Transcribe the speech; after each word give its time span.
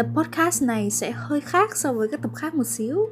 tập 0.00 0.06
podcast 0.14 0.62
này 0.62 0.90
sẽ 0.90 1.10
hơi 1.10 1.40
khác 1.40 1.76
so 1.76 1.92
với 1.92 2.08
các 2.08 2.22
tập 2.22 2.30
khác 2.34 2.54
một 2.54 2.66
xíu. 2.66 3.08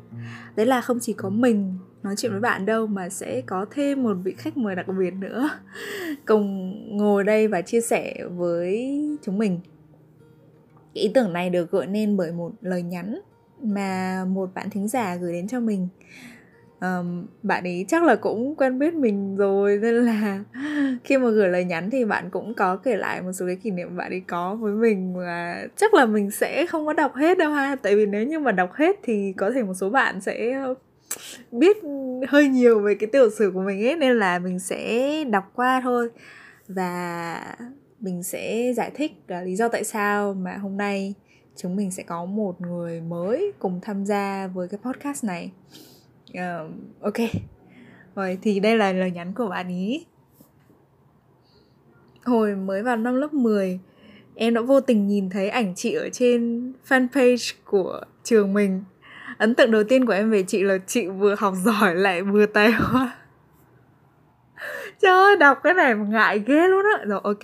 Đấy 0.57 0.67
là 0.67 0.81
không 0.81 0.99
chỉ 1.01 1.13
có 1.13 1.29
mình 1.29 1.79
nói 2.03 2.15
chuyện 2.17 2.33
với 2.33 2.41
bạn 2.41 2.67
đâu, 2.67 2.87
mà 2.87 3.09
sẽ 3.09 3.41
có 3.41 3.67
thêm 3.71 4.03
một 4.03 4.15
vị 4.25 4.35
khách 4.39 4.57
mời 4.57 4.77
đặc 4.77 4.87
biệt 4.99 5.15
nữa. 5.15 5.51
Cùng 6.27 6.75
ngồi 6.97 7.25
đây 7.25 7.49
và 7.49 7.63
chia 7.63 7.81
sẻ 7.81 8.25
với 8.37 9.01
chúng 9.23 9.39
mình. 9.39 9.61
Ý 10.93 11.11
tưởng 11.15 11.33
này 11.33 11.51
được 11.51 11.71
gợi 11.71 11.87
nên 11.87 12.17
bởi 12.17 12.33
một 12.33 12.53
lời 12.61 12.83
nhắn 12.83 13.21
mà 13.63 14.25
một 14.25 14.55
bạn 14.55 14.71
thính 14.71 14.89
giả 14.89 15.17
gửi 15.17 15.33
đến 15.33 15.49
cho 15.49 15.61
mình 15.61 15.89
um, 16.81 17.27
bạn 17.43 17.65
ấy 17.65 17.85
chắc 17.89 18.05
là 18.05 18.17
cũng 18.17 18.55
quen 18.57 18.79
biết 18.79 18.95
mình 18.95 19.37
rồi 19.37 19.79
nên 19.83 19.95
là 19.95 20.45
khi 21.05 21.19
mà 21.19 21.29
gửi 21.31 21.49
lời 21.49 21.65
nhắn 21.65 21.91
thì 21.91 22.05
bạn 22.05 22.31
cũng 22.31 22.55
có 22.55 22.77
kể 22.77 22.97
lại 22.97 23.23
một 23.23 23.33
số 23.33 23.47
cái 23.47 23.57
kỷ 23.57 23.71
niệm 23.71 23.97
bạn 23.97 24.11
ấy 24.11 24.23
có 24.27 24.55
với 24.55 24.73
mình 24.73 25.15
và 25.17 25.67
chắc 25.77 25.95
là 25.95 26.07
mình 26.07 26.31
sẽ 26.31 26.67
không 26.67 26.87
có 26.87 26.93
đọc 26.93 27.15
hết 27.15 27.39
đâu 27.39 27.53
ha. 27.53 27.77
Tại 27.77 27.97
vì 27.97 28.07
nếu 28.07 28.25
như 28.25 28.39
mà 28.39 28.53
đọc 28.53 28.73
hết 28.73 28.97
thì 29.03 29.33
có 29.37 29.51
thể 29.51 29.63
một 29.63 29.75
số 29.75 29.91
bạn 29.91 30.21
sẽ 30.21 30.65
biết 31.53 31.77
hơi 32.29 32.49
nhiều 32.49 32.81
về 32.81 32.95
cái 32.95 33.09
tiểu 33.13 33.31
sử 33.31 33.51
của 33.55 33.61
mình 33.61 33.87
ấy 33.87 33.97
nên 33.97 34.19
là 34.19 34.39
mình 34.39 34.59
sẽ 34.59 35.25
đọc 35.25 35.45
qua 35.55 35.81
thôi 35.85 36.11
và 36.69 37.57
mình 38.01 38.23
sẽ 38.23 38.73
giải 38.77 38.91
thích 38.95 39.13
là 39.29 39.43
lý 39.43 39.57
do 39.57 39.69
tại 39.69 39.85
sao 39.85 40.35
mà 40.35 40.57
hôm 40.57 40.77
nay 40.77 41.15
chúng 41.57 41.77
mình 41.77 41.91
sẽ 41.91 42.03
có 42.03 42.25
một 42.25 42.61
người 42.61 43.01
mới 43.01 43.53
cùng 43.59 43.81
tham 43.83 44.05
gia 44.05 44.47
với 44.47 44.69
cái 44.69 44.81
podcast 44.85 45.25
này 45.25 45.51
uh, 46.31 46.71
ok. 47.01 47.15
Rồi 48.15 48.39
thì 48.43 48.61
đây 48.61 48.77
là 48.77 48.93
lời 48.93 49.11
nhắn 49.11 49.33
của 49.33 49.49
bạn 49.49 49.69
ý. 49.69 50.07
Hồi 52.25 52.57
mới 52.57 52.83
vào 52.83 52.97
năm 52.97 53.15
lớp 53.15 53.33
10 53.33 53.81
em 54.41 54.55
đã 54.55 54.61
vô 54.61 54.81
tình 54.81 55.07
nhìn 55.07 55.31
thấy 55.31 55.49
ảnh 55.49 55.75
chị 55.75 55.93
ở 55.93 56.09
trên 56.13 56.73
fanpage 56.89 57.55
của 57.65 58.01
trường 58.25 58.55
mình. 58.55 58.85
Ấn 59.39 59.55
tượng 59.55 59.71
đầu 59.71 59.85
tiên 59.85 60.07
của 60.07 60.13
em 60.13 60.31
về 60.31 60.43
chị 60.43 60.63
là 60.63 60.79
chị 60.87 61.07
vừa 61.07 61.35
học 61.39 61.55
giỏi 61.65 61.95
lại 61.95 62.23
vừa 62.23 62.47
tài 62.47 62.71
hoa. 62.73 63.17
Trời 65.01 65.13
ơi 65.13 65.37
đọc 65.37 65.59
cái 65.63 65.75
này 65.75 65.95
mà 65.95 66.05
ngại 66.05 66.43
ghê 66.47 66.69
luôn 66.69 66.85
á. 66.99 67.05
Rồi 67.05 67.21
ok. 67.25 67.43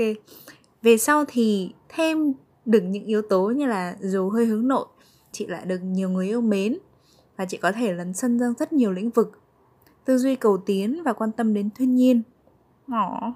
Về 0.82 0.96
sau 0.96 1.24
thì 1.28 1.72
thêm 1.88 2.32
được 2.64 2.80
những 2.80 3.04
yếu 3.04 3.22
tố 3.22 3.46
như 3.46 3.66
là 3.66 3.96
dù 4.00 4.30
hơi 4.30 4.46
hướng 4.46 4.68
nội 4.68 4.86
chị 5.32 5.46
lại 5.46 5.62
được 5.66 5.78
nhiều 5.82 6.08
người 6.08 6.26
yêu 6.26 6.40
mến 6.40 6.78
và 7.36 7.44
chị 7.44 7.56
có 7.56 7.72
thể 7.72 7.92
lấn 7.92 8.14
sân 8.14 8.38
ra 8.38 8.46
rất 8.58 8.72
nhiều 8.72 8.92
lĩnh 8.92 9.10
vực. 9.10 9.40
Tư 10.04 10.18
duy 10.18 10.36
cầu 10.36 10.58
tiến 10.58 11.02
và 11.04 11.12
quan 11.12 11.32
tâm 11.32 11.54
đến 11.54 11.70
thiên 11.74 11.94
nhiên. 11.94 12.22
Ồ. 12.88 13.32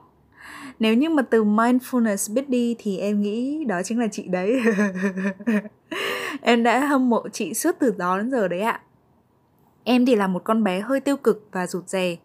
nếu 0.79 0.95
như 0.95 1.11
mà 1.11 1.23
từ 1.23 1.45
mindfulness 1.45 2.35
biết 2.35 2.49
đi 2.49 2.77
thì 2.79 2.99
em 2.99 3.23
nghĩ 3.23 3.65
đó 3.65 3.83
chính 3.85 3.99
là 3.99 4.07
chị 4.13 4.29
đấy. 4.29 4.61
Em 6.41 6.63
đã 6.63 6.87
hâm 6.87 7.11
mộ 7.11 7.29
chị 7.29 7.55
suốt 7.55 7.77
từ 7.79 7.95
đó 7.99 8.19
đến 8.19 8.31
giờ 8.31 8.49
đấy 8.49 8.61
ạ. 8.61 8.81
Em 9.85 10.07
thì 10.07 10.17
là 10.17 10.27
một 10.27 10.45
con 10.45 10.65
bé 10.65 10.81
hơi 10.81 11.01
tiêu 11.01 11.17
cực 11.17 11.49
và 11.53 11.67
rụt 11.67 11.89
rè. 11.89 12.17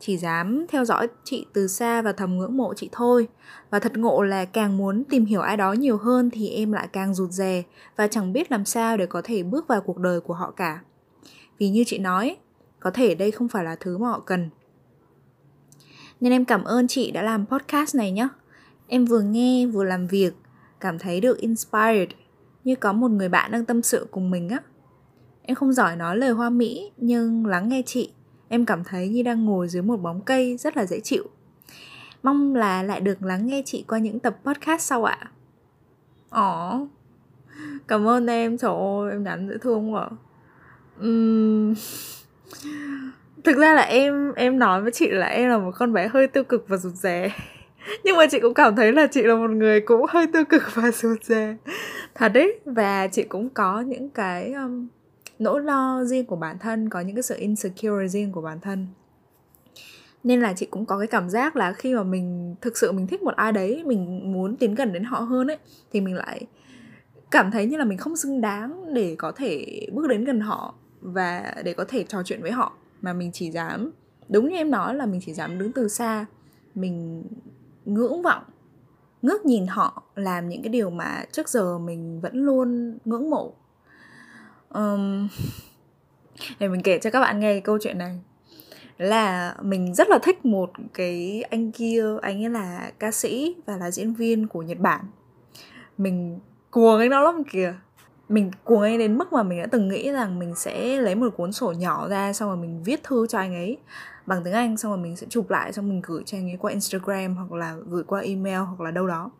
Chỉ 0.00 0.16
dám 0.16 0.66
theo 0.68 0.84
dõi 0.84 1.08
chị 1.24 1.46
từ 1.52 1.66
xa 1.66 2.02
và 2.02 2.12
thầm 2.12 2.38
ngưỡng 2.38 2.56
mộ 2.56 2.74
chị 2.74 2.88
thôi. 2.92 3.28
Và 3.70 3.78
thật 3.78 3.96
ngộ 3.96 4.22
là 4.22 4.44
càng 4.44 4.76
muốn 4.76 5.04
tìm 5.04 5.24
hiểu 5.24 5.40
ai 5.40 5.56
đó 5.56 5.72
nhiều 5.72 5.96
hơn 5.96 6.30
thì 6.30 6.48
em 6.48 6.72
lại 6.72 6.88
càng 6.92 7.14
rụt 7.14 7.30
rè 7.30 7.62
và 7.96 8.06
chẳng 8.06 8.32
biết 8.32 8.52
làm 8.52 8.64
sao 8.64 8.96
để 8.96 9.06
có 9.06 9.22
thể 9.24 9.42
bước 9.42 9.68
vào 9.68 9.80
cuộc 9.80 9.98
đời 9.98 10.20
của 10.20 10.34
họ 10.34 10.50
cả 10.50 10.80
vì 11.58 11.68
như 11.68 11.84
chị 11.86 11.98
nói, 11.98 12.36
có 12.80 12.90
thể 12.90 13.14
đây 13.14 13.30
không 13.30 13.48
phải 13.48 13.64
là 13.64 13.76
thứ 13.80 13.98
mà 13.98 14.08
họ 14.08 14.20
cần. 14.20 14.50
Nên 16.20 16.32
em 16.32 16.44
cảm 16.44 16.64
ơn 16.64 16.88
chị 16.88 17.10
đã 17.10 17.22
làm 17.22 17.46
podcast 17.46 17.96
này 17.96 18.12
nhé. 18.12 18.28
Em 18.86 19.04
vừa 19.04 19.20
nghe, 19.20 19.66
vừa 19.66 19.84
làm 19.84 20.06
việc, 20.06 20.34
cảm 20.80 20.98
thấy 20.98 21.20
được 21.20 21.38
inspired 21.38 22.08
như 22.64 22.74
có 22.74 22.92
một 22.92 23.10
người 23.10 23.28
bạn 23.28 23.50
đang 23.50 23.64
tâm 23.64 23.82
sự 23.82 24.06
cùng 24.10 24.30
mình 24.30 24.48
á. 24.48 24.58
Em 25.42 25.54
không 25.54 25.72
giỏi 25.72 25.96
nói 25.96 26.16
lời 26.16 26.30
hoa 26.30 26.50
mỹ, 26.50 26.90
nhưng 26.96 27.46
lắng 27.46 27.68
nghe 27.68 27.82
chị, 27.86 28.12
em 28.48 28.66
cảm 28.66 28.84
thấy 28.84 29.08
như 29.08 29.22
đang 29.22 29.44
ngồi 29.44 29.68
dưới 29.68 29.82
một 29.82 29.96
bóng 29.96 30.20
cây 30.20 30.56
rất 30.56 30.76
là 30.76 30.86
dễ 30.86 31.00
chịu. 31.00 31.24
Mong 32.22 32.54
là 32.54 32.82
lại 32.82 33.00
được 33.00 33.22
lắng 33.22 33.46
nghe 33.46 33.62
chị 33.66 33.84
qua 33.88 33.98
những 33.98 34.20
tập 34.20 34.36
podcast 34.44 34.82
sau 34.82 35.04
ạ. 35.04 35.30
Ỏ 36.30 36.86
cảm 37.88 38.08
ơn 38.08 38.26
em, 38.26 38.58
trời 38.58 38.70
ơi, 38.70 39.10
em 39.10 39.24
nhắn 39.24 39.48
dễ 39.48 39.58
thương 39.58 39.92
quá 39.92 40.10
thực 43.44 43.56
ra 43.56 43.74
là 43.74 43.82
em 43.82 44.32
em 44.32 44.58
nói 44.58 44.82
với 44.82 44.92
chị 44.92 45.10
là 45.10 45.26
em 45.26 45.48
là 45.48 45.58
một 45.58 45.70
con 45.74 45.92
bé 45.92 46.08
hơi 46.08 46.26
tiêu 46.26 46.44
cực 46.44 46.68
và 46.68 46.76
rụt 46.76 46.94
rè. 46.94 47.32
Nhưng 48.04 48.16
mà 48.16 48.26
chị 48.26 48.40
cũng 48.40 48.54
cảm 48.54 48.76
thấy 48.76 48.92
là 48.92 49.06
chị 49.06 49.22
là 49.22 49.34
một 49.34 49.50
người 49.50 49.80
cũng 49.80 50.06
hơi 50.08 50.26
tiêu 50.26 50.44
cực 50.44 50.62
và 50.74 50.90
rụt 50.94 51.24
rè. 51.24 51.56
Thật 52.14 52.28
đấy 52.28 52.60
và 52.64 53.06
chị 53.06 53.22
cũng 53.22 53.50
có 53.50 53.80
những 53.80 54.10
cái 54.10 54.52
um, 54.52 54.88
nỗi 55.38 55.62
lo 55.62 56.04
riêng 56.04 56.26
của 56.26 56.36
bản 56.36 56.58
thân 56.58 56.88
có 56.88 57.00
những 57.00 57.16
cái 57.16 57.22
sự 57.22 57.34
insecure 57.38 58.08
riêng 58.08 58.32
của 58.32 58.40
bản 58.40 58.60
thân. 58.60 58.86
Nên 60.24 60.40
là 60.40 60.52
chị 60.56 60.66
cũng 60.66 60.86
có 60.86 60.98
cái 60.98 61.06
cảm 61.06 61.30
giác 61.30 61.56
là 61.56 61.72
khi 61.72 61.94
mà 61.94 62.02
mình 62.02 62.54
thực 62.60 62.76
sự 62.76 62.92
mình 62.92 63.06
thích 63.06 63.22
một 63.22 63.36
ai 63.36 63.52
đấy 63.52 63.82
mình 63.86 64.32
muốn 64.32 64.56
tiến 64.56 64.74
gần 64.74 64.92
đến 64.92 65.04
họ 65.04 65.20
hơn 65.20 65.46
ấy 65.46 65.58
thì 65.92 66.00
mình 66.00 66.14
lại 66.14 66.46
cảm 67.30 67.50
thấy 67.50 67.66
như 67.66 67.76
là 67.76 67.84
mình 67.84 67.98
không 67.98 68.16
xứng 68.16 68.40
đáng 68.40 68.94
để 68.94 69.14
có 69.18 69.32
thể 69.32 69.80
bước 69.92 70.08
đến 70.08 70.24
gần 70.24 70.40
họ 70.40 70.74
và 71.04 71.54
để 71.64 71.72
có 71.72 71.84
thể 71.88 72.04
trò 72.04 72.22
chuyện 72.22 72.42
với 72.42 72.50
họ 72.50 72.72
mà 73.02 73.12
mình 73.12 73.30
chỉ 73.32 73.50
dám 73.50 73.90
đúng 74.28 74.48
như 74.48 74.56
em 74.56 74.70
nói 74.70 74.94
là 74.94 75.06
mình 75.06 75.20
chỉ 75.24 75.34
dám 75.34 75.58
đứng 75.58 75.72
từ 75.72 75.88
xa. 75.88 76.26
Mình 76.74 77.24
ngưỡng 77.84 78.22
vọng 78.22 78.42
ngước 79.24 79.46
nhìn 79.46 79.66
họ 79.66 80.02
làm 80.14 80.48
những 80.48 80.62
cái 80.62 80.68
điều 80.68 80.90
mà 80.90 81.24
trước 81.32 81.48
giờ 81.48 81.78
mình 81.78 82.20
vẫn 82.20 82.44
luôn 82.44 82.98
ngưỡng 83.04 83.30
mộ. 83.30 83.54
Um, 84.68 85.28
để 86.58 86.68
mình 86.68 86.82
kể 86.82 86.98
cho 86.98 87.10
các 87.10 87.20
bạn 87.20 87.40
nghe 87.40 87.52
cái 87.52 87.60
câu 87.60 87.78
chuyện 87.80 87.98
này. 87.98 88.20
Là 88.98 89.56
mình 89.62 89.94
rất 89.94 90.08
là 90.08 90.18
thích 90.22 90.44
một 90.44 90.70
cái 90.94 91.42
anh 91.50 91.72
kia 91.72 92.04
anh 92.22 92.44
ấy 92.44 92.50
là 92.50 92.92
ca 92.98 93.12
sĩ 93.12 93.56
và 93.66 93.76
là 93.76 93.90
diễn 93.90 94.14
viên 94.14 94.46
của 94.46 94.62
nhật 94.62 94.78
bản. 94.78 95.04
Mình 95.98 96.40
cuồng 96.70 96.98
anh 96.98 97.10
đó 97.10 97.20
lắm 97.20 97.42
kìa 97.50 97.74
mình 98.28 98.50
cuồng 98.64 98.98
đến 98.98 99.18
mức 99.18 99.32
mà 99.32 99.42
mình 99.42 99.58
đã 99.58 99.66
từng 99.66 99.88
nghĩ 99.88 100.12
rằng 100.12 100.38
mình 100.38 100.54
sẽ 100.54 101.00
lấy 101.00 101.14
một 101.14 101.36
cuốn 101.36 101.52
sổ 101.52 101.72
nhỏ 101.72 102.08
ra 102.08 102.32
xong 102.32 102.48
rồi 102.48 102.56
mình 102.56 102.82
viết 102.82 103.02
thư 103.04 103.26
cho 103.26 103.38
anh 103.38 103.54
ấy 103.54 103.78
bằng 104.26 104.44
tiếng 104.44 104.54
Anh, 104.54 104.76
xong 104.76 104.92
rồi 104.92 104.98
mình 104.98 105.16
sẽ 105.16 105.26
chụp 105.30 105.50
lại, 105.50 105.72
xong 105.72 105.88
mình 105.88 106.02
gửi 106.04 106.22
cho 106.26 106.38
anh 106.38 106.50
ấy 106.50 106.56
qua 106.56 106.70
Instagram 106.70 107.36
hoặc 107.36 107.52
là 107.52 107.76
gửi 107.88 108.02
qua 108.04 108.20
email 108.20 108.58
hoặc 108.58 108.80
là 108.80 108.90
đâu 108.90 109.06
đó. 109.06 109.30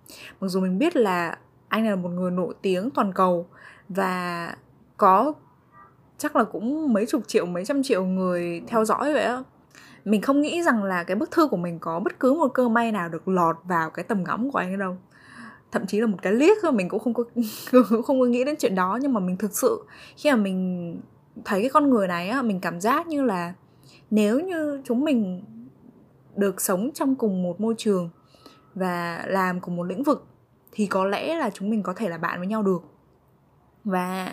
Mặc 0.40 0.48
dù 0.48 0.60
mình 0.60 0.78
biết 0.78 0.96
là 0.96 1.38
anh 1.68 1.86
là 1.86 1.96
một 1.96 2.08
người 2.08 2.30
nổi 2.30 2.54
tiếng 2.62 2.90
toàn 2.90 3.12
cầu 3.12 3.46
và 3.88 4.54
có 4.96 5.32
chắc 6.18 6.36
là 6.36 6.44
cũng 6.44 6.92
mấy 6.92 7.06
chục 7.06 7.22
triệu, 7.26 7.46
mấy 7.46 7.64
trăm 7.64 7.82
triệu 7.82 8.04
người 8.04 8.62
theo 8.66 8.84
dõi 8.84 9.12
vậy 9.12 9.24
á 9.24 9.42
mình 10.04 10.22
không 10.22 10.40
nghĩ 10.40 10.62
rằng 10.62 10.84
là 10.84 11.04
cái 11.04 11.16
bức 11.16 11.30
thư 11.30 11.48
của 11.48 11.56
mình 11.56 11.78
có 11.78 12.00
bất 12.00 12.20
cứ 12.20 12.34
một 12.34 12.54
cơ 12.54 12.68
may 12.68 12.92
nào 12.92 13.08
được 13.08 13.28
lọt 13.28 13.56
vào 13.64 13.90
cái 13.90 14.04
tầm 14.04 14.24
ngắm 14.24 14.50
của 14.50 14.58
anh 14.58 14.70
ấy 14.70 14.76
đâu 14.76 14.96
thậm 15.74 15.86
chí 15.86 16.00
là 16.00 16.06
một 16.06 16.18
cái 16.22 16.32
liếc 16.32 16.56
thôi, 16.62 16.72
mình 16.72 16.88
cũng 16.88 17.00
không 17.00 17.14
có 17.14 17.24
không 18.04 18.20
có 18.20 18.26
nghĩ 18.26 18.44
đến 18.44 18.54
chuyện 18.58 18.74
đó. 18.74 18.98
Nhưng 19.02 19.12
mà 19.12 19.20
mình 19.20 19.36
thực 19.36 19.56
sự, 19.56 19.84
khi 20.16 20.30
mà 20.30 20.36
mình 20.36 21.00
thấy 21.44 21.60
cái 21.60 21.70
con 21.70 21.90
người 21.90 22.08
này 22.08 22.28
á, 22.28 22.42
mình 22.42 22.60
cảm 22.60 22.80
giác 22.80 23.06
như 23.06 23.22
là 23.22 23.54
nếu 24.10 24.40
như 24.40 24.82
chúng 24.84 25.04
mình 25.04 25.42
được 26.36 26.60
sống 26.60 26.90
trong 26.94 27.14
cùng 27.14 27.42
một 27.42 27.60
môi 27.60 27.74
trường 27.78 28.10
và 28.74 29.24
làm 29.26 29.60
cùng 29.60 29.76
một 29.76 29.82
lĩnh 29.82 30.02
vực 30.02 30.26
thì 30.72 30.86
có 30.86 31.04
lẽ 31.04 31.36
là 31.36 31.50
chúng 31.50 31.70
mình 31.70 31.82
có 31.82 31.94
thể 31.94 32.08
là 32.08 32.18
bạn 32.18 32.38
với 32.38 32.46
nhau 32.46 32.62
được. 32.62 32.82
Và 33.84 34.32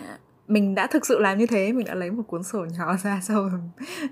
mình 0.52 0.74
đã 0.74 0.86
thực 0.86 1.06
sự 1.06 1.18
làm 1.18 1.38
như 1.38 1.46
thế, 1.46 1.72
mình 1.72 1.86
đã 1.86 1.94
lấy 1.94 2.10
một 2.10 2.22
cuốn 2.26 2.42
sổ 2.42 2.66
nhỏ 2.78 2.96
ra 3.02 3.20
xong 3.22 3.48
rồi 3.50 3.60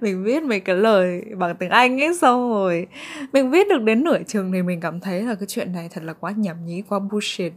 mình 0.01 0.25
viết 0.25 0.43
mấy 0.43 0.61
cái 0.61 0.77
lời 0.77 1.25
bằng 1.39 1.57
tiếng 1.57 1.71
anh 1.71 2.01
ấy, 2.01 2.15
xong 2.15 2.51
rồi 2.51 2.87
mình 3.33 3.51
viết 3.51 3.69
được 3.69 3.83
đến 3.83 4.05
nửa 4.05 4.23
trường 4.27 4.53
thì 4.53 4.63
mình 4.63 4.81
cảm 4.81 5.01
thấy 5.01 5.23
là 5.23 5.35
cái 5.35 5.47
chuyện 5.47 5.73
này 5.73 5.89
thật 5.93 6.05
là 6.05 6.13
quá 6.13 6.31
nhảm 6.37 6.67
nhí, 6.67 6.83
quá 6.89 6.99
bullshit. 6.99 7.53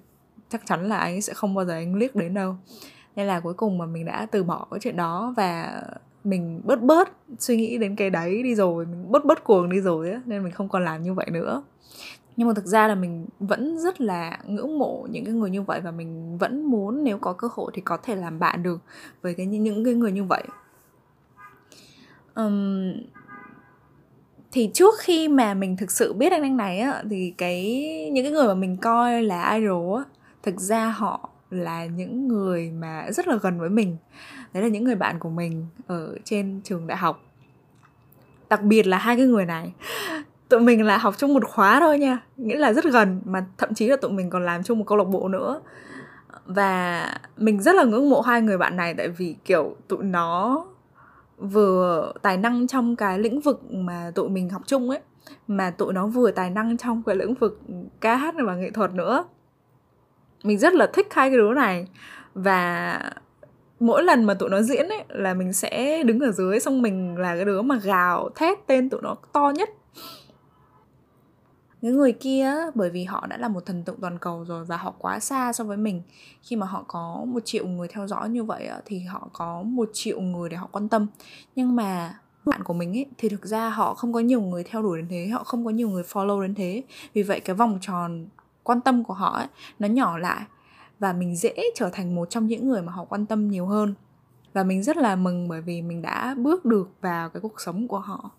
Chắc 0.50 0.62
chắn 0.66 0.90
là 0.90 0.98
anh 0.98 1.22
sẽ 1.22 1.34
không 1.34 1.56
bao 1.56 1.66
giờ 1.66 1.74
anh 1.74 1.96
liếc 1.96 2.16
đến 2.16 2.34
đâu. 2.34 2.56
Nên 3.16 3.28
là 3.28 3.40
cuối 3.40 3.54
cùng 3.54 3.78
mà 3.78 3.86
mình 3.86 4.06
đã 4.06 4.28
từ 4.32 4.44
bỏ 4.44 4.68
cái 4.72 4.80
chuyện 4.80 4.98
đó 4.98 5.34
và 5.38 5.82
mình 6.24 6.62
bớt 6.64 6.82
bớt 6.82 7.10
suy 7.40 7.58
nghĩ 7.58 7.78
đến 7.78 7.96
cái 7.96 8.10
đấy 8.10 8.44
đi 8.44 8.56
rồi, 8.56 8.86
mình 8.86 9.12
bớt 9.12 9.26
bớt 9.26 9.44
cuồng 9.44 9.70
đi 9.70 9.80
rồi 9.80 10.12
á, 10.12 10.22
nên 10.26 10.44
mình 10.44 10.52
không 10.52 10.70
còn 10.70 10.86
làm 10.86 11.04
như 11.04 11.14
vậy 11.14 11.28
nữa 11.32 11.64
nhưng 12.38 12.48
mà 12.48 12.54
thực 12.54 12.66
ra 12.66 12.88
là 12.88 12.96
mình 12.96 13.26
vẫn 13.40 13.80
rất 13.80 14.02
là 14.02 14.40
ngưỡng 14.48 14.80
mộ 14.80 15.08
những 15.12 15.26
cái 15.26 15.34
người 15.34 15.50
như 15.50 15.62
vậy 15.62 15.82
và 15.82 15.92
mình 15.92 16.38
vẫn 16.38 16.64
muốn 16.64 17.04
nếu 17.04 17.18
có 17.18 17.34
cơ 17.34 17.48
hội 17.52 17.72
thì 17.76 17.82
có 17.82 17.98
thể 17.98 18.16
làm 18.16 18.40
bạn 18.40 18.64
được 18.64 18.82
với 19.22 19.34
cái 19.34 19.46
những 19.46 19.86
cái 19.86 19.94
người 19.94 20.12
như 20.12 20.24
vậy. 20.24 20.44
Um, 22.36 22.94
thì 24.52 24.70
trước 24.74 24.94
khi 25.00 25.28
mà 25.28 25.54
mình 25.54 25.78
thực 25.78 25.92
sự 25.92 26.14
biết 26.14 26.32
anh 26.32 26.42
anh 26.42 26.58
này 26.58 26.80
á 26.80 27.04
thì 27.10 27.34
cái 27.38 27.72
những 28.14 28.26
cái 28.26 28.32
người 28.32 28.48
mà 28.48 28.54
mình 28.54 28.78
coi 28.78 29.24
là 29.24 29.54
idol 29.54 29.98
á 29.98 30.04
thực 30.44 30.60
ra 30.60 30.90
họ 30.90 31.30
là 31.50 31.86
những 31.86 32.28
người 32.28 32.72
mà 32.72 33.08
rất 33.12 33.28
là 33.28 33.36
gần 33.36 33.60
với 33.60 33.70
mình. 33.70 33.98
Đấy 34.54 34.64
là 34.64 34.70
những 34.70 34.84
người 34.84 34.96
bạn 34.96 35.20
của 35.20 35.30
mình 35.30 35.66
ở 35.88 36.18
trên 36.24 36.62
trường 36.64 36.88
đại 36.88 36.98
học. 36.98 37.22
Đặc 38.50 38.62
biệt 38.64 38.88
là 38.88 38.98
hai 38.98 39.18
cái 39.18 39.26
người 39.26 39.46
này 39.46 39.74
tụi 40.54 40.62
mình 40.62 40.86
là 40.86 40.98
học 40.98 41.14
chung 41.18 41.34
một 41.34 41.46
khóa 41.46 41.80
thôi 41.80 42.00
nha, 42.00 42.20
nghĩa 42.38 42.58
là 42.58 42.74
rất 42.74 42.86
gần, 42.86 43.22
mà 43.26 43.46
thậm 43.58 43.74
chí 43.74 43.88
là 43.88 43.96
tụi 43.96 44.12
mình 44.12 44.30
còn 44.30 44.46
làm 44.46 44.64
chung 44.64 44.80
một 44.80 44.86
câu 44.88 44.98
lạc 44.98 45.04
bộ 45.04 45.28
nữa. 45.28 45.62
Và 46.46 47.08
mình 47.38 47.62
rất 47.62 47.76
là 47.76 47.84
ngưỡng 47.84 48.10
mộ 48.10 48.22
hai 48.22 48.42
người 48.42 48.58
bạn 48.58 48.76
này, 48.76 48.94
tại 48.94 49.08
vì, 49.08 49.36
kiểu, 49.46 49.76
tụi 49.88 50.04
nó 50.04 50.66
vừa 51.38 52.14
tài 52.22 52.38
năng 52.38 52.68
trong 52.68 52.96
cái 52.96 53.20
lĩnh 53.20 53.40
vực 53.40 53.62
mà 53.72 54.12
tụi 54.16 54.30
mình 54.30 54.50
học 54.50 54.62
chung 54.66 54.90
ấy, 54.90 55.00
mà 55.48 55.70
tụi 55.70 55.94
nó 55.94 56.08
vừa 56.08 56.32
tài 56.32 56.50
năng 56.50 56.78
trong 56.78 57.04
cái 57.06 57.16
lĩnh 57.16 57.34
vực 57.34 57.60
ca 58.02 58.16
hát 58.16 58.36
và 58.46 58.56
nghệ 58.56 58.72
thuật 58.72 58.94
nữa. 58.94 59.26
Mình 60.44 60.60
rất 60.60 60.74
là 60.74 60.90
thích 60.94 61.08
hai 61.12 61.30
cái 61.30 61.38
đứa 61.38 61.54
này. 61.54 61.88
Và 62.34 63.00
mỗi 63.80 64.04
lần 64.04 64.24
mà 64.24 64.34
tụi 64.34 64.50
nó 64.50 64.62
diễn 64.62 64.90
ấy, 64.90 65.04
là 65.10 65.34
mình 65.34 65.54
sẽ 65.54 66.04
đứng 66.04 66.20
ở 66.20 66.32
dưới, 66.32 66.60
xong 66.60 66.82
mình 66.82 67.18
là 67.18 67.36
cái 67.36 67.46
đứa 67.46 67.62
mà 67.62 67.80
gào 67.84 68.30
thét 68.36 68.68
tên 68.68 68.90
tụi 68.90 69.02
nó 69.02 69.16
to 69.34 69.52
nhất 69.56 69.70
những 71.84 71.98
người 71.98 72.12
kia 72.12 72.56
bởi 72.76 72.90
vì 72.90 73.04
họ 73.04 73.28
đã 73.28 73.38
là 73.38 73.48
một 73.48 73.66
thần 73.66 73.84
tượng 73.84 74.02
toàn 74.02 74.18
cầu 74.20 74.46
rồi 74.46 74.66
và 74.66 74.78
họ 74.78 74.94
quá 74.98 75.20
xa 75.20 75.54
so 75.54 75.64
với 75.64 75.78
mình. 75.78 76.02
Khi 76.42 76.56
mà 76.56 76.66
họ 76.66 76.86
có 76.88 77.26
một 77.28 77.40
triệu 77.46 77.68
người 77.68 77.88
theo 77.88 78.08
dõi 78.08 78.30
như 78.30 78.44
vậy 78.44 78.70
thì 78.86 79.00
họ 79.00 79.30
có 79.34 79.62
một 79.64 79.90
triệu 79.94 80.22
người 80.22 80.50
để 80.50 80.58
họ 80.58 80.70
quan 80.72 80.90
tâm. 80.90 81.08
Nhưng 81.56 81.76
mà 81.76 82.20
bạn 82.46 82.64
của 82.64 82.74
mình 82.74 82.98
ấy, 82.98 83.06
thì 83.18 83.30
thực 83.30 83.46
ra 83.46 83.70
họ 83.70 83.94
không 83.94 84.14
có 84.14 84.20
nhiều 84.20 84.42
người 84.42 84.64
theo 84.64 84.82
đuổi 84.82 84.98
đến 84.98 85.08
thế, 85.10 85.28
họ 85.28 85.44
không 85.44 85.66
có 85.66 85.72
nhiều 85.72 85.90
người 85.90 86.04
follow 86.04 86.42
đến 86.42 86.56
thế. 86.56 86.84
Vì 87.14 87.24
vậy 87.24 87.40
cái 87.40 87.56
vòng 87.56 87.78
tròn 87.82 88.28
quan 88.64 88.82
tâm 88.82 89.04
của 89.04 89.14
họ 89.14 89.38
ấy, 89.38 89.48
nó 89.80 89.88
nhỏ 89.88 90.18
lại 90.18 90.42
và 91.00 91.14
mình 91.14 91.36
dễ 91.36 91.56
trở 91.76 91.90
thành 91.90 92.16
một 92.16 92.30
trong 92.30 92.48
những 92.48 92.68
người 92.68 92.82
mà 92.82 92.92
họ 92.92 93.06
quan 93.06 93.26
tâm 93.26 93.48
nhiều 93.48 93.66
hơn. 93.66 93.94
Và 94.54 94.64
mình 94.64 94.84
rất 94.84 94.98
là 94.98 95.16
mừng 95.16 95.48
bởi 95.48 95.62
vì 95.62 95.82
mình 95.82 96.02
đã 96.02 96.36
bước 96.38 96.66
được 96.66 96.90
vào 97.02 97.30
cái 97.30 97.42
cuộc 97.42 97.62
sống 97.62 97.88
của 97.88 98.00
họ. 98.00 98.32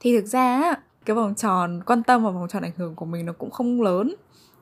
Thì 0.00 0.16
thực 0.20 0.26
ra 0.26 0.74
cái 1.06 1.16
vòng 1.16 1.34
tròn, 1.34 1.80
quan 1.86 2.02
tâm 2.02 2.24
và 2.24 2.30
vòng 2.30 2.48
tròn 2.48 2.62
ảnh 2.62 2.72
hưởng 2.76 2.94
của 2.94 3.06
mình 3.06 3.26
nó 3.26 3.32
cũng 3.32 3.50
không 3.50 3.82
lớn. 3.82 4.14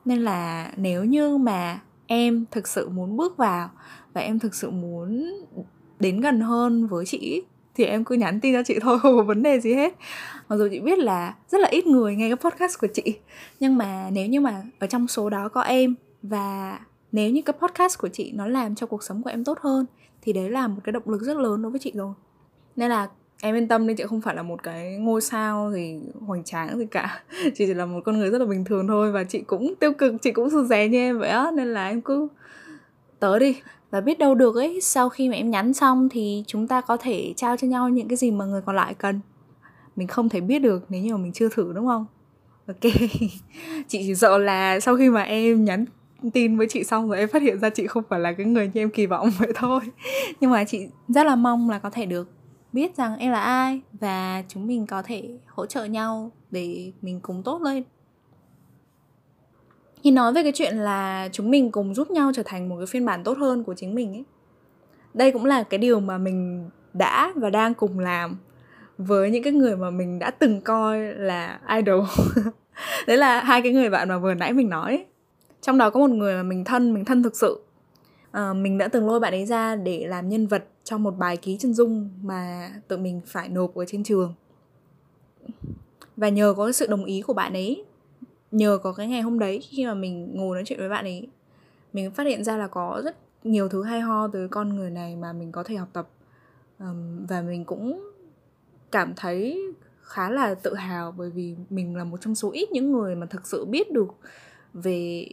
Nên 0.05 0.19
là 0.19 0.71
nếu 0.77 1.03
như 1.03 1.37
mà 1.37 1.79
em 2.07 2.45
thực 2.51 2.67
sự 2.67 2.89
muốn 2.89 3.17
bước 3.17 3.37
vào 3.37 3.69
và 4.13 4.21
em 4.21 4.39
thực 4.39 4.55
sự 4.55 4.69
muốn 4.69 5.33
đến 5.99 6.21
gần 6.21 6.41
hơn 6.41 6.87
với 6.87 7.05
chị 7.05 7.43
thì 7.75 7.83
em 7.83 8.03
cứ 8.03 8.15
nhắn 8.15 8.39
tin 8.39 8.53
cho 8.53 8.63
chị 8.63 8.79
thôi, 8.81 8.99
không 9.01 9.17
có 9.17 9.23
vấn 9.23 9.43
đề 9.43 9.59
gì 9.59 9.73
hết. 9.73 9.95
Mặc 10.49 10.55
dù 10.55 10.67
chị 10.71 10.79
biết 10.79 10.99
là 10.99 11.35
rất 11.47 11.61
là 11.61 11.67
ít 11.67 11.87
người 11.87 12.15
nghe 12.15 12.29
cái 12.29 12.51
podcast 12.51 12.79
của 12.79 12.87
chị, 12.93 13.19
nhưng 13.59 13.77
mà 13.77 14.09
nếu 14.11 14.27
như 14.27 14.41
mà 14.41 14.63
ở 14.79 14.87
trong 14.87 15.07
số 15.07 15.29
đó 15.29 15.49
có 15.49 15.61
em 15.61 15.95
và 16.21 16.79
nếu 17.11 17.31
như 17.31 17.41
cái 17.41 17.55
podcast 17.61 17.99
của 17.99 18.07
chị 18.07 18.31
nó 18.31 18.47
làm 18.47 18.75
cho 18.75 18.87
cuộc 18.87 19.03
sống 19.03 19.23
của 19.23 19.29
em 19.29 19.43
tốt 19.43 19.57
hơn, 19.61 19.85
thì 20.21 20.33
đấy 20.33 20.49
là 20.49 20.67
một 20.67 20.81
cái 20.83 20.93
động 20.93 21.03
lực 21.05 21.21
rất 21.21 21.37
lớn 21.37 21.61
đối 21.61 21.71
với 21.71 21.79
chị 21.79 21.91
rồi. 21.95 22.13
Nên 22.75 22.89
là 22.89 23.07
em 23.41 23.55
yên 23.55 23.67
tâm 23.67 23.87
đi, 23.87 23.93
chị 23.93 24.03
không 24.03 24.21
phải 24.21 24.35
là 24.35 24.43
một 24.43 24.63
cái 24.63 24.97
ngôi 24.97 25.21
sao 25.21 25.71
gì 25.73 25.99
hoành 26.27 26.43
tráng 26.43 26.77
gì 26.77 26.85
cả. 26.85 27.23
Chị 27.43 27.51
chỉ 27.55 27.73
là 27.73 27.85
một 27.85 27.99
con 28.05 28.19
người 28.19 28.29
rất 28.29 28.37
là 28.37 28.45
bình 28.45 28.65
thường 28.65 28.87
thôi 28.87 29.11
và 29.11 29.23
chị 29.23 29.41
cũng 29.41 29.73
tiêu 29.79 29.93
cực, 29.93 30.13
chị 30.21 30.31
cũng 30.31 30.49
sụt 30.49 30.65
rè 30.65 30.87
như 30.87 30.97
em 30.97 31.19
vậy 31.19 31.29
á, 31.29 31.51
nên 31.55 31.67
là 31.67 31.87
em 31.87 32.01
cứ 32.01 32.27
tớ 33.19 33.39
đi. 33.39 33.61
Và 33.91 34.01
biết 34.01 34.19
đâu 34.19 34.35
được 34.35 34.55
ấy, 34.55 34.81
sau 34.81 35.09
khi 35.09 35.29
mà 35.29 35.35
em 35.35 35.51
nhắn 35.51 35.73
xong 35.73 36.09
thì 36.11 36.43
chúng 36.47 36.67
ta 36.67 36.81
có 36.81 36.97
thể 36.97 37.33
trao 37.35 37.57
cho 37.57 37.67
nhau 37.67 37.89
những 37.89 38.07
cái 38.07 38.17
gì 38.17 38.31
mà 38.31 38.45
người 38.45 38.61
còn 38.61 38.75
lại 38.75 38.93
cần. 38.93 39.19
Mình 39.95 40.07
không 40.07 40.29
thể 40.29 40.41
biết 40.41 40.59
được 40.59 40.85
nếu 40.89 41.01
như 41.01 41.15
mà 41.15 41.23
mình 41.23 41.31
chưa 41.33 41.49
thử, 41.49 41.73
đúng 41.75 41.87
không? 41.87 42.05
Ok. 42.67 42.81
Chị 43.87 44.03
chỉ 44.07 44.15
sợ 44.15 44.37
là 44.37 44.79
sau 44.79 44.97
khi 44.97 45.09
mà 45.09 45.21
em 45.21 45.65
nhắn 45.65 45.85
tin 46.33 46.57
với 46.57 46.67
chị 46.69 46.83
xong 46.83 47.09
rồi 47.09 47.17
em 47.17 47.29
phát 47.29 47.41
hiện 47.41 47.59
ra 47.59 47.69
chị 47.69 47.87
không 47.87 48.03
phải 48.09 48.19
là 48.19 48.33
cái 48.33 48.45
người 48.45 48.71
như 48.73 48.81
em 48.81 48.89
kỳ 48.89 49.05
vọng 49.05 49.31
vậy 49.37 49.51
thôi. 49.55 49.79
Nhưng 50.39 50.51
mà 50.51 50.63
chị 50.63 50.87
rất 51.07 51.25
là 51.25 51.35
mong 51.35 51.69
là 51.69 51.79
có 51.79 51.89
thể 51.89 52.05
được 52.05 52.34
biết 52.75 52.95
rằng 52.95 53.17
em 53.17 53.31
là 53.31 53.39
ai 53.39 53.81
và 53.93 54.43
chúng 54.47 54.67
mình 54.67 54.87
có 54.87 55.01
thể 55.01 55.37
hỗ 55.47 55.65
trợ 55.65 55.85
nhau 55.85 56.31
để 56.51 56.91
mình 57.01 57.19
cùng 57.19 57.43
tốt 57.43 57.61
lên. 57.61 57.83
Thì 60.03 60.11
nói 60.11 60.33
về 60.33 60.43
cái 60.43 60.51
chuyện 60.55 60.77
là 60.77 61.29
chúng 61.31 61.51
mình 61.51 61.71
cùng 61.71 61.95
giúp 61.95 62.11
nhau 62.11 62.31
trở 62.35 62.43
thành 62.45 62.69
một 62.69 62.75
cái 62.77 62.85
phiên 62.85 63.05
bản 63.05 63.23
tốt 63.23 63.37
hơn 63.37 63.63
của 63.63 63.73
chính 63.73 63.95
mình 63.95 64.13
ấy 64.13 64.23
đây 65.15 65.31
cũng 65.31 65.45
là 65.45 65.63
cái 65.63 65.77
điều 65.77 65.99
mà 65.99 66.17
mình 66.17 66.69
đã 66.93 67.33
và 67.35 67.49
đang 67.49 67.73
cùng 67.73 67.99
làm 67.99 68.37
với 68.97 69.31
những 69.31 69.43
cái 69.43 69.53
người 69.53 69.75
mà 69.75 69.89
mình 69.89 70.19
đã 70.19 70.31
từng 70.31 70.61
coi 70.61 70.99
là 70.99 71.59
idol. 71.75 72.05
Đấy 73.07 73.17
là 73.17 73.43
hai 73.43 73.61
cái 73.61 73.71
người 73.71 73.89
bạn 73.89 74.09
mà 74.09 74.17
vừa 74.17 74.33
nãy 74.33 74.53
mình 74.53 74.69
nói 74.69 75.05
trong 75.61 75.77
đó 75.77 75.89
có 75.89 75.99
một 75.99 76.09
người 76.09 76.35
mà 76.35 76.43
mình 76.43 76.63
thân 76.63 76.93
mình 76.93 77.05
thân 77.05 77.23
thực 77.23 77.35
sự. 77.35 77.63
À, 78.31 78.53
mình 78.53 78.77
đã 78.77 78.87
từng 78.87 79.07
lôi 79.07 79.19
bạn 79.19 79.33
ấy 79.33 79.45
ra 79.45 79.75
để 79.75 80.05
làm 80.07 80.29
nhân 80.29 80.47
vật 80.47 80.63
cho 80.85 80.97
một 80.97 81.11
bài 81.17 81.37
ký 81.37 81.57
chân 81.57 81.73
dung 81.73 82.09
mà 82.21 82.71
tụi 82.87 82.99
mình 82.99 83.21
phải 83.25 83.49
nộp 83.49 83.75
ở 83.75 83.85
trên 83.87 84.03
trường. 84.03 84.33
Và 86.17 86.29
nhờ 86.29 86.53
có 86.57 86.71
sự 86.71 86.87
đồng 86.87 87.05
ý 87.05 87.21
của 87.21 87.33
bạn 87.33 87.53
ấy 87.53 87.85
nhờ 88.51 88.79
có 88.83 88.93
cái 88.93 89.07
ngày 89.07 89.21
hôm 89.21 89.39
đấy 89.39 89.59
khi 89.69 89.85
mà 89.85 89.93
mình 89.93 90.31
ngồi 90.33 90.55
nói 90.55 90.63
chuyện 90.65 90.79
với 90.79 90.89
bạn 90.89 91.05
ấy 91.05 91.27
mình 91.93 92.11
phát 92.11 92.27
hiện 92.27 92.43
ra 92.43 92.57
là 92.57 92.67
có 92.67 93.01
rất 93.05 93.15
nhiều 93.43 93.69
thứ 93.69 93.83
hay 93.83 94.01
ho 94.01 94.27
từ 94.27 94.47
con 94.47 94.75
người 94.75 94.89
này 94.89 95.15
mà 95.15 95.33
mình 95.33 95.51
có 95.51 95.63
thể 95.63 95.75
học 95.75 95.89
tập. 95.93 96.09
Um, 96.79 97.25
và 97.25 97.41
mình 97.41 97.65
cũng 97.65 98.11
cảm 98.91 99.13
thấy 99.15 99.73
khá 100.01 100.29
là 100.29 100.55
tự 100.55 100.73
hào 100.73 101.11
bởi 101.11 101.29
vì 101.29 101.55
mình 101.69 101.95
là 101.95 102.03
một 102.03 102.17
trong 102.21 102.35
số 102.35 102.51
ít 102.51 102.71
những 102.71 102.91
người 102.91 103.15
mà 103.15 103.25
thực 103.25 103.47
sự 103.47 103.65
biết 103.65 103.91
được 103.91 104.07
về 104.73 105.27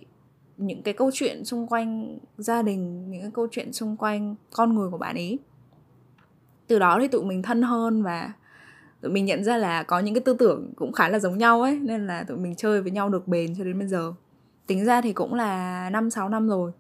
những 0.67 0.82
cái 0.82 0.94
câu 0.94 1.11
chuyện 1.14 1.44
xung 1.44 1.67
quanh 1.67 2.19
gia 2.38 2.62
đình, 2.62 3.11
những 3.11 3.23
cái 3.23 3.31
câu 3.35 3.49
chuyện 3.50 3.73
xung 3.73 3.97
quanh 3.97 4.35
con 4.50 4.75
người 4.75 4.91
của 4.91 4.99
bạn 4.99 5.17
ấy 5.17 5.38
từ 6.73 6.79
đó 6.79 6.99
thì 7.00 7.09
tụi 7.09 7.25
mình 7.25 7.43
thân 7.43 7.62
hơn 7.62 8.03
và 8.03 8.32
tụi 9.00 9.12
mình 9.12 9.25
nhận 9.25 9.44
ra 9.44 9.56
là 9.56 9.82
có 9.82 10.00
những 10.00 10.14
cái 10.14 10.20
tư 10.20 10.37
tưởng 10.38 10.73
cũng 10.76 10.93
khá 10.93 11.09
là 11.09 11.19
giống 11.19 11.38
nhau 11.38 11.62
ấy, 11.62 11.79
nên 11.82 12.06
là 12.06 12.25
tụi 12.25 12.37
mình 12.37 12.55
chơi 12.55 12.82
với 12.82 12.91
nhau 12.91 13.09
được 13.09 13.29
bền 13.29 13.55
cho 13.59 13.64
đến 13.64 13.79
bây 13.79 13.88
giờ. 13.88 14.14
Tính 14.67 14.85
ra 14.85 15.00
thì 15.00 15.12
cũng 15.12 15.35
là 15.35 15.91
năm, 15.91 16.11
sáu 16.11 16.29
năm 16.29 16.49
rồi. 16.49 16.73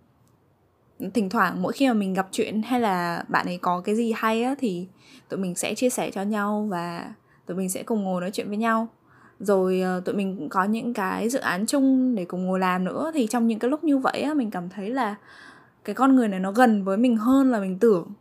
Thỉnh 1.14 1.30
thoảng 1.30 1.62
mỗi 1.62 1.72
khi 1.72 1.88
mà 1.88 1.94
mình 1.94 2.14
gặp 2.14 2.28
chuyện 2.30 2.62
hay 2.62 2.80
là 2.80 3.24
bạn 3.28 3.46
ấy 3.46 3.58
có 3.58 3.80
cái 3.80 3.94
gì 3.94 4.12
hay 4.16 4.42
á 4.42 4.54
thì 4.58 4.86
tụi 5.28 5.40
mình 5.40 5.54
sẽ 5.54 5.74
chia 5.74 5.90
sẻ 5.90 6.10
cho 6.10 6.22
nhau 6.22 6.66
và 6.70 7.14
tụi 7.46 7.56
mình 7.56 7.68
sẽ 7.68 7.82
cùng 7.82 8.02
ngồi 8.02 8.20
nói 8.20 8.30
chuyện 8.30 8.48
với 8.48 8.56
nhau 8.56 8.88
rồi 9.44 9.80
ờ, 9.80 10.00
tụi 10.00 10.14
mình 10.14 10.48
có 10.48 10.64
những 10.64 10.94
cái 10.94 11.28
dự 11.28 11.38
án 11.38 11.66
chung 11.66 12.14
để 12.14 12.24
cùng 12.24 12.46
ngồi 12.46 12.58
làm 12.58 12.84
nữa. 12.84 13.10
Thì 13.14 13.26
trong 13.26 13.46
những 13.46 13.58
cái 13.58 13.70
lúc 13.70 13.84
như 13.84 13.98
vậy 13.98 14.22
á, 14.22 14.34
mình 14.34 14.50
cảm 14.50 14.68
thấy 14.68 14.90
là 14.90 15.14
cái 15.84 15.94
con 15.94 16.16
người 16.16 16.28
này 16.28 16.40
nó 16.40 16.52
gần 16.52 16.84
với 16.84 16.96
mình 16.96 17.16
hơn 17.16 17.50
là 17.50 17.60
mình 17.60 17.78
tưởng. 17.78 18.12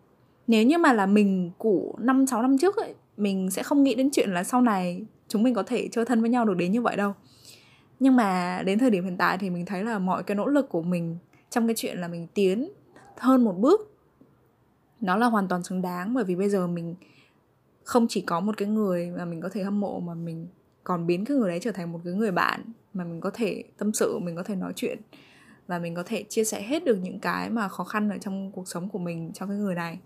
Nếu 0.48 0.64
như 0.64 0.78
mà 0.78 0.94
là 0.94 1.06
mình 1.06 1.52
của 1.58 1.94
năm, 2.00 2.28
sáu 2.28 2.42
năm 2.42 2.58
trước 2.58 2.76
ấy, 2.76 2.94
mình 3.18 3.52
sẽ 3.52 3.64
không 3.64 3.84
nghĩ 3.84 3.96
đến 3.96 4.10
chuyện 4.12 4.32
là 4.32 4.44
sau 4.44 4.62
này 4.62 5.06
chúng 5.28 5.44
mình 5.44 5.54
có 5.54 5.64
thể 5.64 5.90
chơi 5.92 6.06
thân 6.06 6.22
với 6.22 6.30
nhau 6.30 6.46
được 6.46 6.54
đến 6.58 6.72
như 6.72 6.82
vậy 6.82 6.96
đâu. 6.96 7.14
Nhưng 8.00 8.16
mà 8.16 8.62
đến 8.66 8.80
thời 8.80 8.90
điểm 8.90 9.04
hiện 9.04 9.18
tại 9.18 9.38
thì 9.38 9.50
mình 9.50 9.66
thấy 9.66 9.84
là 9.84 10.00
mọi 10.00 10.24
cái 10.24 10.36
nỗ 10.36 10.46
lực 10.46 10.70
của 10.70 10.82
mình 10.82 11.18
trong 11.50 11.68
cái 11.68 11.76
chuyện 11.76 11.98
là 11.98 12.08
mình 12.08 12.28
tiến 12.34 12.72
hơn 13.18 13.44
một 13.44 13.58
bước, 13.58 13.98
nó 15.02 15.16
là 15.16 15.28
hoàn 15.28 15.48
toàn 15.48 15.64
xứng 15.64 15.82
đáng. 15.82 16.14
Bởi 16.14 16.24
vì 16.24 16.36
bây 16.36 16.50
giờ 16.50 16.68
mình 16.68 16.96
không 17.84 18.08
chỉ 18.10 18.22
có 18.22 18.40
một 18.40 18.58
cái 18.58 18.68
người 18.68 19.12
mà 19.18 19.26
mình 19.26 19.42
có 19.42 19.50
thể 19.50 19.64
hâm 19.64 19.80
mộ 19.80 20.00
mà 20.00 20.14
mình 20.14 20.48
còn 20.84 21.08
biến 21.08 21.26
cái 21.26 21.38
người 21.38 21.50
đấy 21.50 21.60
trở 21.62 21.72
thành 21.72 21.92
một 21.92 22.00
cái 22.04 22.14
người 22.14 22.32
bạn 22.32 22.62
mà 22.94 23.04
mình 23.04 23.22
có 23.22 23.32
thể 23.34 23.64
tâm 23.78 23.94
sự 23.94 24.20
mình 24.20 24.36
có 24.36 24.44
thể 24.44 24.56
nói 24.56 24.74
chuyện 24.76 25.00
và 25.68 25.80
mình 25.80 25.96
có 25.96 26.04
thể 26.06 26.24
chia 26.30 26.44
sẻ 26.44 26.62
hết 26.62 26.86
được 26.86 26.96
những 26.96 27.20
cái 27.20 27.50
mà 27.50 27.68
khó 27.68 27.84
khăn 27.84 28.10
ở 28.10 28.18
trong 28.18 28.52
cuộc 28.52 28.68
sống 28.68 28.90
của 28.90 29.00
mình 29.00 29.32
cho 29.34 29.46
cái 29.46 29.56
người 29.56 29.76
này. 29.76 30.00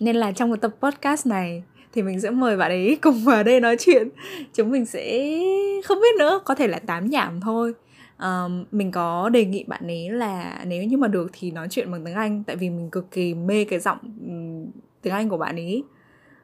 Nên 0.00 0.16
là 0.16 0.32
trong 0.32 0.50
một 0.50 0.60
tập 0.60 0.74
podcast 0.80 1.26
này 1.26 1.62
thì 1.92 2.02
mình 2.02 2.20
sẽ 2.20 2.30
mời 2.30 2.56
bạn 2.56 2.70
ấy 2.70 2.98
cùng 3.02 3.24
vào 3.24 3.42
đây 3.42 3.60
nói 3.60 3.76
chuyện. 3.78 4.08
Chúng 4.54 4.70
mình 4.70 4.86
sẽ 4.86 5.38
không 5.84 5.98
biết 6.00 6.18
nữa 6.18 6.40
có 6.44 6.54
thể 6.54 6.68
là 6.68 6.78
tám 6.78 7.10
nhảm 7.10 7.40
thôi. 7.40 7.74
Um, 8.22 8.64
mình 8.72 8.90
có 8.90 9.28
đề 9.28 9.44
nghị 9.44 9.64
bạn 9.64 9.86
ấy 9.86 10.10
là 10.10 10.64
nếu 10.66 10.84
như 10.84 10.96
mà 10.96 11.08
được 11.08 11.30
thì 11.32 11.50
nói 11.50 11.68
chuyện 11.70 11.92
bằng 11.92 12.04
tiếng 12.04 12.14
anh 12.14 12.44
tại 12.46 12.56
vì 12.56 12.70
mình 12.70 12.90
cực 12.90 13.10
kỳ 13.10 13.34
mê 13.34 13.64
cái 13.64 13.78
giọng 13.78 13.98
tiếng 15.02 15.12
anh 15.12 15.28
của 15.28 15.36
bạn 15.36 15.56
ấy 15.56 15.84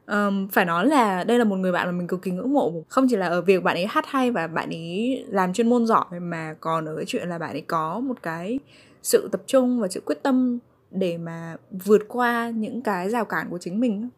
um, 0.07 0.49
phải 0.49 0.65
nói 0.65 0.87
là 0.87 1.25
đây 1.25 1.39
là 1.39 1.45
một 1.45 1.57
người 1.57 1.73
bạn 1.73 1.87
mà 1.87 1.93
mình 1.93 2.07
cực 2.07 2.23
kỳ 2.23 2.31
ngưỡng 2.31 2.53
mộ. 2.53 2.85
Không 2.89 3.07
chỉ 3.11 3.17
là 3.17 3.27
ở 3.27 3.41
việc 3.41 3.63
bạn 3.63 3.77
ấy 3.77 3.87
hát 3.87 4.05
hay 4.09 4.31
và 4.31 4.47
bạn 4.47 4.69
ấy 4.69 5.25
làm 5.29 5.53
chuyên 5.53 5.69
môn 5.69 5.87
giỏi 5.87 6.21
mà 6.21 6.55
còn 6.61 6.87
ở 6.87 6.97
cái 6.97 7.05
chuyện 7.09 7.29
là 7.29 7.39
bạn 7.39 7.51
ấy 7.53 7.61
có 7.61 8.01
một 8.01 8.23
cái 8.23 8.59
sự 9.03 9.29
tập 9.33 9.43
trung 9.47 9.81
và 9.81 9.89
sự 9.89 10.03
quyết 10.05 10.23
tâm 10.23 10.59
để 10.91 11.19
mà 11.19 11.57
vượt 11.85 12.03
qua 12.09 12.51
những 12.51 12.83
cái 12.83 13.11
rào 13.11 13.25
cản 13.25 13.51
của 13.51 13.59
chính 13.59 13.81
mình 13.81 14.09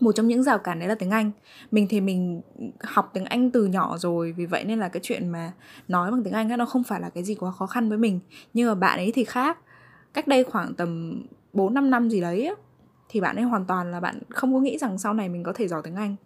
một 0.00 0.12
trong 0.12 0.28
những 0.28 0.42
rào 0.42 0.58
cản 0.58 0.78
đấy 0.78 0.88
là 0.88 0.94
tiếng 0.94 1.10
Anh. 1.10 1.30
Mình 1.70 1.86
thì 1.90 2.00
mình 2.00 2.40
học 2.82 3.10
tiếng 3.14 3.24
Anh 3.24 3.50
từ 3.50 3.66
nhỏ 3.66 3.96
rồi 3.98 4.32
vì 4.32 4.46
vậy 4.46 4.64
nên 4.64 4.78
là 4.78 4.88
cái 4.88 5.00
chuyện 5.02 5.28
mà 5.28 5.52
nói 5.88 6.10
bằng 6.10 6.22
tiếng 6.24 6.32
Anh 6.32 6.58
nó 6.58 6.64
không 6.64 6.84
phải 6.84 7.00
là 7.00 7.10
cái 7.10 7.24
gì 7.24 7.34
quá 7.34 7.50
khó 7.50 7.66
khăn 7.66 7.88
với 7.88 7.98
mình. 7.98 8.20
Nhưng 8.54 8.68
mà 8.68 8.74
bạn 8.74 8.98
ấy 8.98 9.12
thì 9.14 9.24
khác. 9.24 9.58
Cách 10.14 10.28
đây 10.28 10.44
khoảng 10.44 10.74
tầm 10.74 11.22
4 11.52 11.74
5 11.74 11.90
năm 11.90 12.10
gì 12.10 12.20
đấy 12.20 12.54
thì 13.10 13.20
bạn 13.20 13.36
ấy 13.36 13.44
hoàn 13.44 13.64
toàn 13.64 13.90
là 13.90 14.00
bạn 14.00 14.20
không 14.28 14.54
có 14.54 14.60
nghĩ 14.60 14.78
rằng 14.78 14.98
sau 14.98 15.14
này 15.14 15.28
mình 15.28 15.42
có 15.42 15.52
thể 15.52 15.68
giỏi 15.68 15.80
tiếng 15.84 15.96
Anh. 15.96 16.16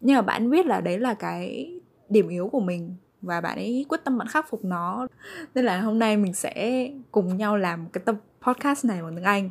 Nhưng 0.00 0.16
mà 0.16 0.22
bạn 0.22 0.50
biết 0.50 0.66
là 0.66 0.80
đấy 0.80 0.98
là 0.98 1.14
cái 1.14 1.72
điểm 2.08 2.28
yếu 2.28 2.48
của 2.48 2.60
mình 2.60 2.96
và 3.22 3.40
bạn 3.40 3.56
ấy 3.56 3.86
quyết 3.88 4.04
tâm 4.04 4.18
bạn 4.18 4.28
khắc 4.28 4.50
phục 4.50 4.64
nó. 4.64 5.06
Nên 5.54 5.64
là 5.64 5.80
hôm 5.80 5.98
nay 5.98 6.16
mình 6.16 6.34
sẽ 6.34 6.88
cùng 7.10 7.36
nhau 7.36 7.56
làm 7.56 7.86
cái 7.92 8.02
tập 8.04 8.16
podcast 8.42 8.84
này 8.84 9.02
bằng 9.02 9.14
tiếng 9.14 9.24
Anh. 9.24 9.50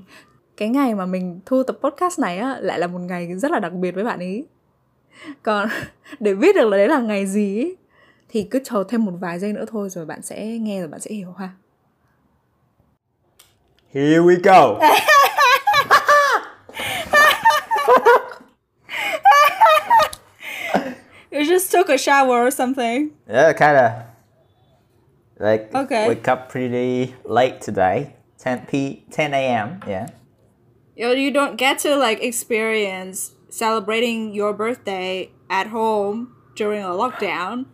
Cái 0.57 0.69
ngày 0.69 0.95
mà 0.95 1.05
mình 1.05 1.39
thu 1.45 1.63
tập 1.63 1.77
podcast 1.83 2.19
này 2.19 2.37
á 2.37 2.57
lại 2.59 2.79
là 2.79 2.87
một 2.87 2.99
ngày 2.99 3.35
rất 3.35 3.51
là 3.51 3.59
đặc 3.59 3.73
biệt 3.73 3.91
với 3.91 4.03
bạn 4.03 4.19
ấy. 4.19 4.47
Còn 5.43 5.67
để 6.19 6.35
biết 6.35 6.55
được 6.55 6.69
là 6.69 6.77
đấy 6.77 6.87
là 6.87 6.99
ngày 6.99 7.25
gì 7.25 7.61
ấy, 7.61 7.77
thì 8.29 8.43
cứ 8.43 8.59
chờ 8.63 8.83
thêm 8.89 9.05
một 9.05 9.13
vài 9.19 9.39
giây 9.39 9.53
nữa 9.53 9.65
thôi 9.67 9.89
rồi 9.89 10.05
bạn 10.05 10.21
sẽ 10.21 10.57
nghe 10.57 10.79
rồi 10.79 10.87
bạn 10.87 10.99
sẽ 10.99 11.11
hiểu 11.11 11.31
ha. 11.31 11.49
Here 13.93 14.19
we 14.19 14.35
go. 14.43 14.79
just 21.49 21.71
took 21.71 21.89
a 21.89 21.97
shower 21.97 22.45
or 22.45 22.51
something. 22.51 23.11
yeah, 23.27 23.51
kind 23.53 23.77
of. 23.77 23.91
Like 25.39 25.73
Okay. 25.73 26.07
wake 26.07 26.27
up 26.27 26.49
pretty 26.49 27.15
late 27.25 27.61
today. 27.61 28.15
10 28.39 28.67
p 28.67 29.03
10 29.11 29.33
a.m. 29.33 29.81
Yeah. 29.87 30.07
You 30.95 31.09
you 31.11 31.31
don't 31.31 31.55
get 31.57 31.79
to 31.79 31.95
like 31.95 32.21
experience 32.21 33.31
celebrating 33.49 34.33
your 34.33 34.53
birthday 34.53 35.31
at 35.49 35.67
home 35.67 36.35
during 36.55 36.83
a 36.83 36.89
lockdown. 36.89 37.65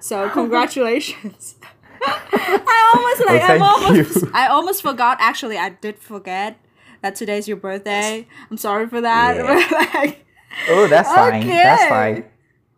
So 0.00 0.28
congratulations. 0.38 1.56
I 2.04 2.92
almost 2.94 3.20
like 3.26 3.40
Well, 3.42 3.50
I'm 3.52 3.62
almost 3.62 4.22
you. 4.22 4.30
I 4.32 4.46
almost 4.48 4.82
forgot 4.82 5.16
actually 5.20 5.58
I 5.58 5.70
did 5.70 5.98
forget 5.98 6.56
that 7.02 7.16
today's 7.16 7.48
your 7.48 7.56
birthday. 7.56 8.26
I'm 8.50 8.56
sorry 8.56 8.86
for 8.88 9.00
that. 9.00 9.36
Yeah. 9.36 9.98
like, 10.00 10.24
Oh, 10.68 10.86
that's 10.88 11.08
fine. 11.08 11.46
That's 11.46 11.86
fine. 11.88 12.24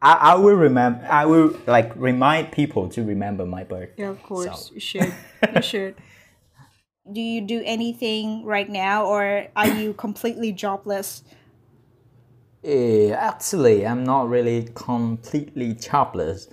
I, 0.03 0.13
I 0.13 0.35
will 0.37 0.55
remember. 0.55 1.07
I 1.11 1.27
will 1.27 1.57
like 1.67 1.93
remind 1.97 2.53
people 2.53 2.89
to 2.91 3.03
remember 3.05 3.45
my 3.45 3.65
birthday. 3.65 4.03
yeah, 4.03 4.09
of 4.11 4.23
course. 4.23 4.69
So- 4.69 4.75
You 4.75 4.81
should. 4.81 5.15
You 5.55 5.63
should. 5.63 5.95
Do 7.13 7.21
you 7.21 7.41
do 7.41 7.61
anything 7.65 8.45
right 8.45 8.69
now 8.69 9.07
or 9.07 9.47
are 9.57 9.67
you 9.69 9.95
completely 9.95 10.53
jobless? 10.53 11.25
Eh, 12.63 13.11
actually, 13.11 13.87
I'm 13.87 14.05
not 14.05 14.29
really 14.29 14.69
completely 14.75 15.73
jobless. 15.75 16.49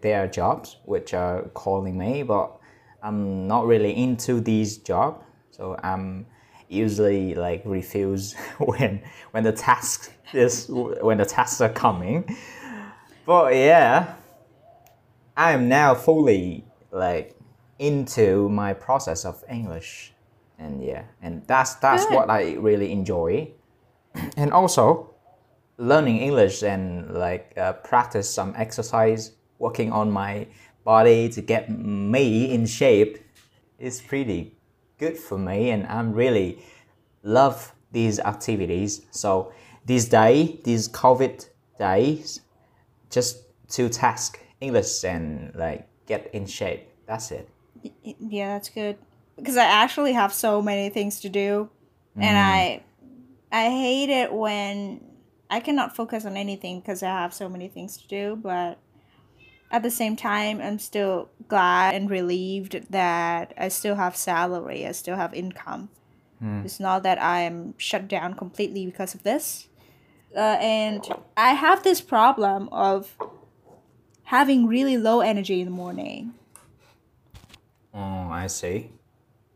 There 0.00 0.22
are 0.22 0.26
jobs 0.28 0.76
which 0.84 1.12
are 1.12 1.42
calling 1.54 1.98
me, 1.98 2.22
but 2.22 2.56
I'm 3.02 3.46
not 3.46 3.66
really 3.66 3.94
into 3.94 4.40
these 4.40 4.78
jobs. 4.78 5.22
So 5.50 5.76
I'm 5.82 6.26
usually 6.68 7.34
like 7.34 7.62
refuse 7.66 8.34
when 8.58 9.02
when 9.32 9.42
the 9.44 9.52
task 9.52 10.12
is 10.32 10.66
when 10.68 11.18
the 11.18 11.26
tasks 11.26 11.60
are 11.60 11.68
coming. 11.72 12.24
But 13.30 13.54
yeah, 13.54 14.16
I 15.36 15.52
am 15.52 15.68
now 15.68 15.94
fully 15.94 16.64
like 16.90 17.38
into 17.78 18.48
my 18.48 18.74
process 18.74 19.24
of 19.24 19.44
English, 19.48 20.12
and 20.58 20.82
yeah, 20.82 21.04
and 21.22 21.46
that's 21.46 21.74
that's 21.74 22.06
Good. 22.06 22.16
what 22.16 22.28
I 22.28 22.54
really 22.54 22.90
enjoy, 22.90 23.52
and 24.36 24.52
also 24.52 25.14
learning 25.76 26.18
English 26.18 26.64
and 26.64 27.14
like 27.14 27.54
uh, 27.56 27.74
practice 27.74 28.28
some 28.28 28.52
exercise, 28.56 29.30
working 29.60 29.92
on 29.92 30.10
my 30.10 30.48
body 30.82 31.28
to 31.28 31.40
get 31.40 31.70
me 31.70 32.50
in 32.50 32.66
shape 32.66 33.18
is 33.78 34.00
pretty 34.00 34.58
good 34.98 35.16
for 35.16 35.38
me, 35.38 35.70
and 35.70 35.86
I'm 35.86 36.12
really 36.12 36.64
love 37.22 37.76
these 37.92 38.18
activities. 38.18 39.06
So 39.12 39.52
this 39.84 40.08
day, 40.08 40.58
these 40.64 40.88
COVID 40.88 41.48
days, 41.78 42.40
just 43.10 43.42
to 43.70 43.88
task 43.88 44.40
English 44.60 45.04
and 45.04 45.54
like 45.54 45.88
get 46.06 46.30
in 46.32 46.46
shape. 46.46 46.88
That's 47.06 47.30
it. 47.30 47.48
Yeah, 48.02 48.54
that's 48.54 48.68
good. 48.68 48.96
Because 49.36 49.56
I 49.56 49.64
actually 49.64 50.12
have 50.12 50.32
so 50.32 50.60
many 50.60 50.90
things 50.90 51.20
to 51.20 51.28
do, 51.28 51.70
and 52.14 52.36
mm. 52.36 52.44
I, 52.44 52.82
I 53.50 53.70
hate 53.70 54.10
it 54.10 54.32
when 54.32 55.00
I 55.48 55.60
cannot 55.60 55.96
focus 55.96 56.24
on 56.26 56.36
anything 56.36 56.80
because 56.80 57.02
I 57.02 57.08
have 57.08 57.32
so 57.32 57.48
many 57.48 57.68
things 57.68 57.96
to 57.96 58.06
do. 58.06 58.36
But 58.36 58.78
at 59.70 59.82
the 59.82 59.90
same 59.90 60.14
time, 60.14 60.60
I'm 60.60 60.78
still 60.78 61.30
glad 61.48 61.94
and 61.94 62.10
relieved 62.10 62.90
that 62.90 63.54
I 63.56 63.68
still 63.68 63.94
have 63.94 64.14
salary. 64.14 64.86
I 64.86 64.92
still 64.92 65.16
have 65.16 65.32
income. 65.32 65.88
Hmm. 66.38 66.62
It's 66.64 66.80
not 66.80 67.02
that 67.04 67.20
I 67.20 67.40
am 67.40 67.74
shut 67.78 68.08
down 68.08 68.34
completely 68.34 68.84
because 68.84 69.14
of 69.14 69.22
this. 69.22 69.68
Uh, 70.36 70.56
and 70.60 71.06
I 71.36 71.52
have 71.54 71.82
this 71.82 72.00
problem 72.00 72.68
of 72.70 73.16
having 74.24 74.66
really 74.66 74.96
low 74.96 75.20
energy 75.20 75.60
in 75.60 75.66
the 75.66 75.72
morning. 75.72 76.34
Oh, 77.92 78.28
I 78.30 78.46
see. 78.46 78.92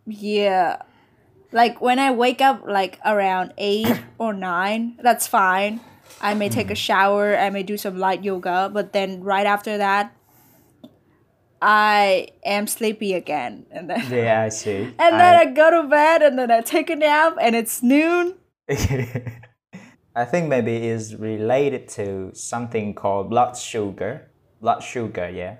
Yeah. 0.07 0.83
Like 1.52 1.81
when 1.81 1.99
I 2.00 2.11
wake 2.11 2.40
up 2.40 2.64
like 2.66 2.99
around 3.04 3.54
8 3.57 3.87
or 4.19 4.33
9, 4.33 4.99
that's 5.02 5.26
fine. 5.28 5.81
I 6.21 6.35
may 6.35 6.49
take 6.49 6.71
a 6.71 6.75
shower, 6.75 7.37
I 7.37 7.50
may 7.50 7.62
do 7.62 7.76
some 7.76 7.99
light 7.99 8.25
yoga, 8.25 8.71
but 8.73 8.93
then 8.93 9.23
right 9.23 9.47
after 9.47 9.78
that 9.78 10.14
I 11.62 12.28
am 12.45 12.66
sleepy 12.66 13.14
again. 13.14 13.66
And 13.71 13.88
then 13.88 14.11
Yeah, 14.11 14.43
I 14.43 14.49
see. 14.49 14.83
and 14.99 15.21
then 15.21 15.35
I 15.38 15.45
go 15.47 15.71
to 15.71 15.88
bed 15.88 16.23
and 16.23 16.38
then 16.38 16.50
I 16.50 16.61
take 16.61 16.90
a 16.90 16.97
nap 16.97 17.37
and 17.40 17.54
it's 17.54 17.83
noon. 17.83 18.35
I 20.16 20.25
think 20.25 20.49
maybe 20.49 20.76
it's 20.76 21.12
related 21.14 21.88
to 21.90 22.30
something 22.35 22.94
called 22.94 23.30
blood 23.30 23.56
sugar. 23.56 24.28
Blood 24.61 24.80
sugar, 24.83 25.28
yeah. 25.28 25.56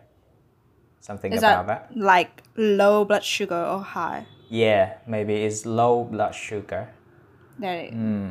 Something 1.01 1.33
Is 1.33 1.41
about 1.41 1.67
that, 1.67 1.91
that. 1.91 1.97
like 1.99 2.43
low 2.57 3.05
blood 3.05 3.25
sugar 3.25 3.63
or 3.63 3.81
high? 3.81 4.27
Yeah, 4.49 4.95
maybe 5.07 5.35
it's 5.35 5.67
low 5.67 6.05
blood 6.05 6.35
sugar. 6.35 6.89
That 7.59 7.91
hmm. 7.91 8.31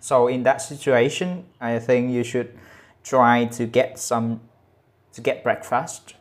So 0.00 0.28
in 0.28 0.44
that 0.44 0.62
situation, 0.62 1.44
I 1.60 1.78
think 1.78 2.12
you 2.12 2.22
should 2.22 2.56
try 3.02 3.46
to 3.46 3.66
get 3.66 3.98
some 3.98 4.40
to 5.12 5.20
get 5.20 5.42
breakfast. 5.42 6.14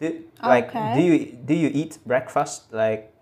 Do, 0.00 0.24
like 0.42 0.68
Okay. 0.68 0.94
do 0.94 1.00
you 1.02 1.32
do 1.44 1.54
you 1.54 1.70
eat 1.72 1.98
breakfast 2.06 2.72
like 2.72 3.12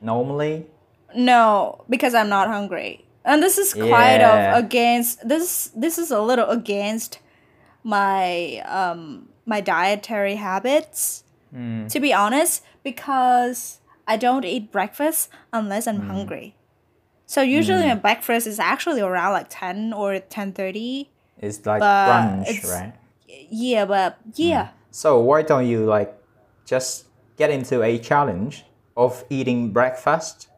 normally? 0.00 0.66
No, 1.14 1.84
because 1.88 2.14
I'm 2.14 2.28
not 2.28 2.48
hungry. 2.48 3.04
And 3.24 3.42
this 3.42 3.58
is 3.58 3.74
quite 3.74 4.20
Yeah. 4.20 4.56
of 4.56 4.64
against 4.64 5.26
this 5.28 5.70
this 5.74 5.98
is 5.98 6.10
a 6.10 6.20
little 6.20 6.48
against 6.48 7.18
my 7.82 8.62
um 8.66 9.28
my 9.46 9.60
dietary 9.60 10.36
habits. 10.36 11.24
Hmm. 11.52 11.86
To 11.88 12.00
be 12.00 12.12
honest, 12.12 12.62
because 12.82 13.78
I 14.06 14.16
don't 14.16 14.44
eat 14.44 14.72
breakfast 14.72 15.28
unless 15.52 15.86
I'm 15.86 16.00
hmm. 16.00 16.10
hungry. 16.10 16.54
So 17.26 17.42
usually 17.42 17.82
hmm. 17.82 17.88
my 17.88 17.94
breakfast 17.94 18.46
is 18.46 18.58
actually 18.58 19.00
around 19.00 19.32
like 19.32 19.46
10 19.50 19.92
or 19.92 20.14
10:30. 20.20 21.08
It's 21.38 21.64
like 21.66 21.82
brunch, 21.82 22.48
it's- 22.48 22.70
right? 22.70 22.94
Yeah, 23.50 23.84
but 23.84 24.18
yeah. 24.34 24.70
So 24.90 25.20
why 25.20 25.42
don't 25.42 25.66
you 25.66 25.86
like 25.86 26.14
just 26.66 27.06
get 27.36 27.50
into 27.50 27.82
a 27.82 27.98
challenge 27.98 28.64
of 28.96 29.24
eating 29.30 29.70
breakfast 29.70 30.48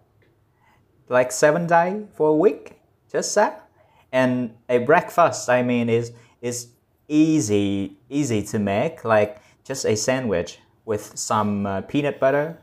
like 1.08 1.32
seven 1.32 1.66
day 1.66 2.04
for 2.14 2.28
a 2.28 2.34
week? 2.34 2.78
Just 3.10 3.34
that. 3.34 3.68
And 4.12 4.54
a 4.68 4.78
breakfast, 4.78 5.48
I 5.48 5.62
mean, 5.62 5.88
is 5.88 6.12
is 6.40 6.68
easy 7.08 7.96
easy 8.08 8.42
to 8.42 8.58
make. 8.58 9.04
Like 9.04 9.40
just 9.64 9.84
a 9.84 9.96
sandwich 9.96 10.58
with 10.84 11.16
some 11.16 11.66
uh, 11.66 11.80
peanut 11.82 12.18
butter, 12.20 12.58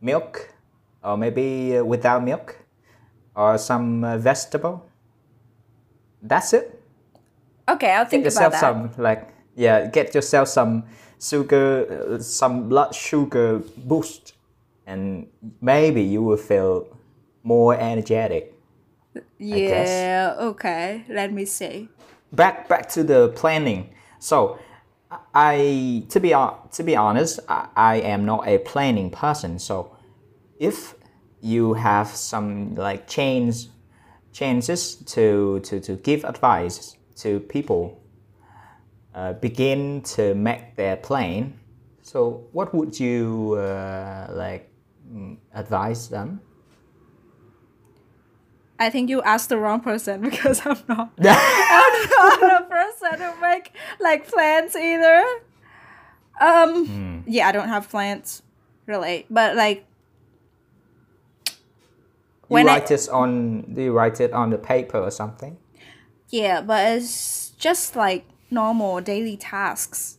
milk, 0.00 0.52
or 1.02 1.16
maybe 1.16 1.76
uh, 1.78 1.84
without 1.84 2.22
milk, 2.24 2.58
or 3.34 3.58
some 3.58 4.04
uh, 4.04 4.18
vegetable. 4.18 4.84
That's 6.22 6.52
it 6.52 6.78
Okay, 7.68 7.92
I'll 7.92 8.06
think 8.06 8.24
get 8.24 8.32
about 8.32 8.52
yourself 8.52 8.52
that. 8.52 8.94
some 8.96 9.02
like 9.02 9.28
yeah 9.54 9.86
get 9.86 10.14
yourself 10.14 10.48
some 10.48 10.84
sugar 11.20 12.16
uh, 12.16 12.18
some 12.18 12.68
blood 12.68 12.94
sugar 12.94 13.60
boost 13.76 14.34
and 14.86 15.26
maybe 15.60 16.02
you 16.02 16.22
will 16.22 16.36
feel 16.38 16.86
more 17.42 17.74
energetic 17.74 18.54
yeah, 19.38 20.36
okay. 20.38 21.04
Let 21.08 21.32
me 21.32 21.44
see. 21.44 21.88
back 22.32 22.68
back 22.68 22.88
to 22.90 23.02
the 23.02 23.28
planning 23.36 23.88
so 24.18 24.58
i 25.32 26.04
to 26.10 26.20
be 26.20 26.30
to 26.72 26.82
be 26.82 26.94
honest 26.94 27.40
I, 27.48 27.68
I 27.74 27.94
am 28.00 28.26
not 28.26 28.46
a 28.46 28.58
planning 28.58 29.10
person 29.10 29.58
so 29.58 29.96
if 30.58 30.94
you 31.40 31.72
have 31.72 32.08
some 32.08 32.74
like 32.74 33.08
change 33.08 33.68
chances 34.32 34.96
to 35.14 35.60
to, 35.60 35.80
to 35.80 35.96
give 35.96 36.24
advice 36.24 36.96
to 37.16 37.40
people 37.40 38.02
uh, 39.14 39.32
begin 39.32 40.02
to 40.02 40.34
make 40.34 40.76
their 40.76 40.96
plan 40.96 41.58
so 42.02 42.46
what 42.52 42.74
would 42.74 43.00
you 43.00 43.54
uh, 43.54 44.28
like 44.32 44.70
mm, 45.10 45.38
advise 45.54 46.10
them 46.10 46.42
I 48.78 48.90
think 48.90 49.10
you 49.10 49.20
asked 49.22 49.48
the 49.48 49.58
wrong 49.58 49.80
person 49.80 50.20
because 50.30 50.64
I'm 50.64 50.78
not 50.88 51.10
I'm 51.20 52.10
not 52.40 52.62
a 52.62 52.66
person 52.66 53.20
who 53.20 53.40
make 53.40 53.72
like 54.00 54.26
plans 54.28 54.76
either. 54.76 55.24
Um 56.40 56.86
Hmm. 56.86 57.18
yeah, 57.26 57.48
I 57.48 57.52
don't 57.52 57.68
have 57.68 57.88
plans 57.90 58.42
really. 58.86 59.26
But 59.30 59.56
like 59.56 59.84
you 61.46 61.54
When 62.48 62.68
I- 62.68 62.74
write 62.78 62.90
it 62.90 63.08
on 63.08 63.62
do 63.74 63.82
you 63.82 63.92
write 63.92 64.20
it 64.20 64.32
on 64.32 64.50
the 64.50 64.58
paper 64.58 64.98
or 64.98 65.10
something 65.10 65.56
yeah, 66.30 66.60
but 66.60 66.92
it's 66.96 67.50
just 67.56 67.96
like 67.96 68.26
normal 68.50 69.00
daily 69.00 69.36
tasks. 69.38 70.18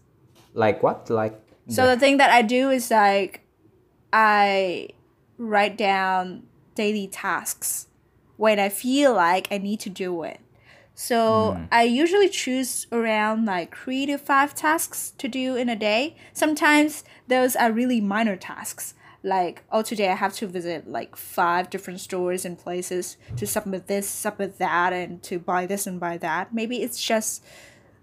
like 0.54 0.82
what 0.84 1.10
like 1.10 1.40
So 1.70 1.86
the 1.86 1.98
thing 2.00 2.18
that 2.18 2.32
I 2.32 2.42
do 2.42 2.72
is 2.72 2.90
like 2.92 3.42
I 4.12 4.90
write 5.38 5.78
down 5.78 6.44
daily 6.76 7.08
tasks 7.08 7.88
when 8.40 8.58
I 8.58 8.70
feel 8.70 9.14
like 9.14 9.50
I 9.52 9.58
need 9.58 9.82
to 9.82 9.90
do 9.90 10.24
it. 10.24 10.40
So 10.96 11.60
I 11.74 11.84
usually 11.84 12.30
choose 12.30 12.88
around 12.90 13.44
like 13.46 13.76
three 13.76 14.06
to 14.06 14.18
five 14.18 14.56
tasks 14.56 15.14
to 15.18 15.28
do 15.28 15.58
in 15.58 15.68
a 15.68 15.76
day. 15.76 16.16
Sometimes 16.32 17.04
those 17.28 17.58
are 17.58 17.70
really 17.70 18.00
minor 18.00 18.38
tasks. 18.38 18.94
Like, 19.24 19.64
oh, 19.74 19.82
today 19.82 20.08
I 20.08 20.16
have 20.16 20.34
to 20.36 20.48
visit 20.48 20.88
like 20.88 21.18
five 21.18 21.70
different 21.70 22.00
stores 22.00 22.46
and 22.46 22.58
places 22.58 23.18
to 23.36 23.46
submit 23.46 23.88
this, 23.88 24.08
submit 24.08 24.58
that, 24.60 24.94
and 24.94 25.22
to 25.24 25.38
buy 25.38 25.66
this 25.66 25.86
and 25.86 26.00
buy 26.00 26.18
that. 26.20 26.54
Maybe 26.54 26.82
it's 26.82 27.04
just 27.04 27.44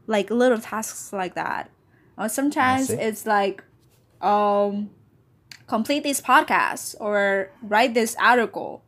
like 0.07 0.29
little 0.29 0.59
tasks 0.59 1.15
like 1.15 1.35
that. 1.35 1.71
Or 2.19 2.29
sometimes 2.29 2.91
it's 2.91 3.25
like, 3.25 3.65
um, 4.21 4.91
complete 5.67 6.03
this 6.03 6.21
podcast 6.21 6.95
or 7.01 7.51
write 7.63 7.95
this 7.95 8.15
article 8.21 8.83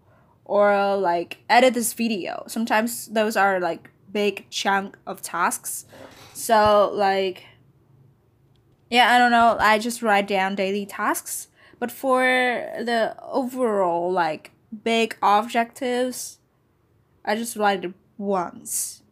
or 0.48 0.96
like 0.96 1.38
edit 1.48 1.74
this 1.74 1.92
video. 1.92 2.42
Sometimes 2.48 3.06
those 3.06 3.36
are 3.36 3.60
like 3.60 3.90
big 4.10 4.50
chunk 4.50 4.96
of 5.06 5.22
tasks. 5.22 5.84
So 6.34 6.90
like 6.92 7.44
yeah, 8.90 9.14
I 9.14 9.18
don't 9.18 9.30
know. 9.30 9.56
I 9.60 9.78
just 9.78 10.02
write 10.02 10.26
down 10.26 10.56
daily 10.56 10.86
tasks. 10.86 11.48
But 11.78 11.92
for 11.92 12.22
the 12.22 13.14
overall 13.22 14.10
like 14.10 14.50
big 14.82 15.16
objectives, 15.22 16.38
I 17.24 17.36
just 17.36 17.54
write 17.54 17.84
it 17.84 17.94
once. 18.16 19.02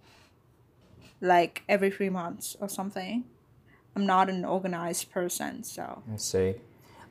Like 1.21 1.62
every 1.69 1.90
three 1.90 2.11
months 2.11 2.57
or 2.61 2.69
something. 2.69 3.25
I'm 3.95 4.05
not 4.05 4.28
an 4.28 4.45
organized 4.45 5.11
person, 5.11 5.64
so 5.64 6.02
I 6.12 6.16
see. 6.16 6.57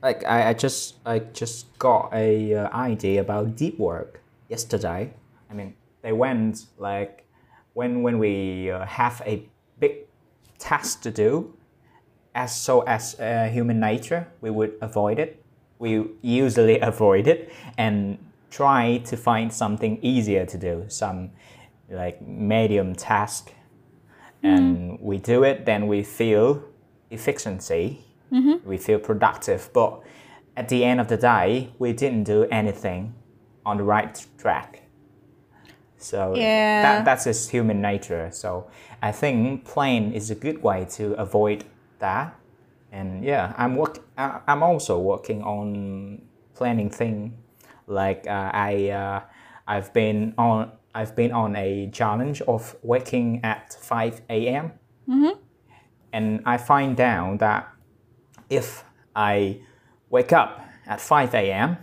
Like 0.05 0.23
I, 0.23 0.49
I 0.49 0.53
just 0.53 0.97
I 1.03 1.17
just 1.33 1.75
got 1.79 2.13
a 2.13 2.53
uh, 2.53 2.69
idea 2.77 3.21
about 3.21 3.55
deep 3.55 3.79
work 3.79 4.21
yesterday. 4.49 5.11
I 5.49 5.53
mean, 5.55 5.73
they 6.03 6.11
went 6.11 6.67
like 6.77 7.25
when 7.73 8.03
when 8.03 8.19
we 8.19 8.69
uh, 8.69 8.85
have 8.85 9.23
a 9.25 9.49
big 9.79 10.05
task 10.59 11.01
to 11.01 11.09
do, 11.11 11.55
as 12.35 12.55
so 12.55 12.81
as 12.81 13.19
uh, 13.19 13.49
human 13.51 13.79
nature, 13.79 14.27
we 14.41 14.51
would 14.51 14.73
avoid 14.79 15.17
it. 15.17 15.43
We 15.79 16.05
usually 16.21 16.79
avoid 16.91 17.25
it 17.27 17.51
and 17.79 18.19
try 18.51 18.99
to 19.05 19.17
find 19.17 19.51
something 19.51 19.97
easier 20.03 20.45
to 20.45 20.57
do, 20.57 20.85
some 20.87 21.31
like 21.89 22.21
medium 22.21 22.93
task, 22.93 23.51
and 24.43 25.01
we 25.01 25.17
do 25.17 25.43
it. 25.43 25.65
Then 25.65 25.87
we 25.87 26.03
feel 26.03 26.63
efficiency. 27.09 28.05
We 28.65 28.77
feel 28.77 28.99
productive, 28.99 29.69
but 29.73 30.01
at 30.57 30.69
the 30.69 30.83
end 30.83 30.99
of 30.99 31.07
the 31.07 31.17
day, 31.17 31.69
we 31.79 31.93
didn't 31.93 32.23
do 32.23 32.45
anything 32.51 33.13
on 33.65 33.77
the 33.77 33.83
right 33.83 34.25
track. 34.37 34.81
So 35.97 36.35
Yeah. 36.35 36.81
that, 36.81 37.05
that's 37.05 37.23
just 37.23 37.51
human 37.51 37.81
nature. 37.81 38.29
So 38.31 38.67
I 39.01 39.11
think 39.11 39.65
plan 39.65 40.13
is 40.13 40.29
a 40.31 40.35
good 40.35 40.61
way 40.61 40.85
to 40.91 41.13
avoid 41.13 41.63
that. 41.99 42.35
And 42.91 43.23
yeah, 43.23 43.53
I'm 43.57 43.75
work. 43.75 43.99
I- 44.17 44.39
I'm 44.47 44.63
also 44.63 44.99
working 44.99 45.41
on 45.43 46.21
planning 46.53 46.89
thing. 46.89 47.33
Like 47.87 48.25
uh, 48.27 48.51
I, 48.53 48.89
uh, 48.89 49.21
I've 49.67 49.93
been 49.93 50.33
on. 50.37 50.71
I've 50.93 51.13
been 51.15 51.33
on 51.33 51.55
a 51.57 51.89
challenge 51.91 52.41
of 52.47 52.77
waking 52.81 53.41
at 53.43 53.73
5 53.73 54.21
a.m. 54.29 54.71
And 56.13 56.41
I 56.45 56.55
find 56.57 56.97
out 57.01 57.39
that 57.39 57.67
if 58.49 58.83
I 59.15 59.59
wake 60.09 60.33
up 60.33 60.61
at 60.87 61.01
5 61.01 61.33
a.m. 61.33 61.77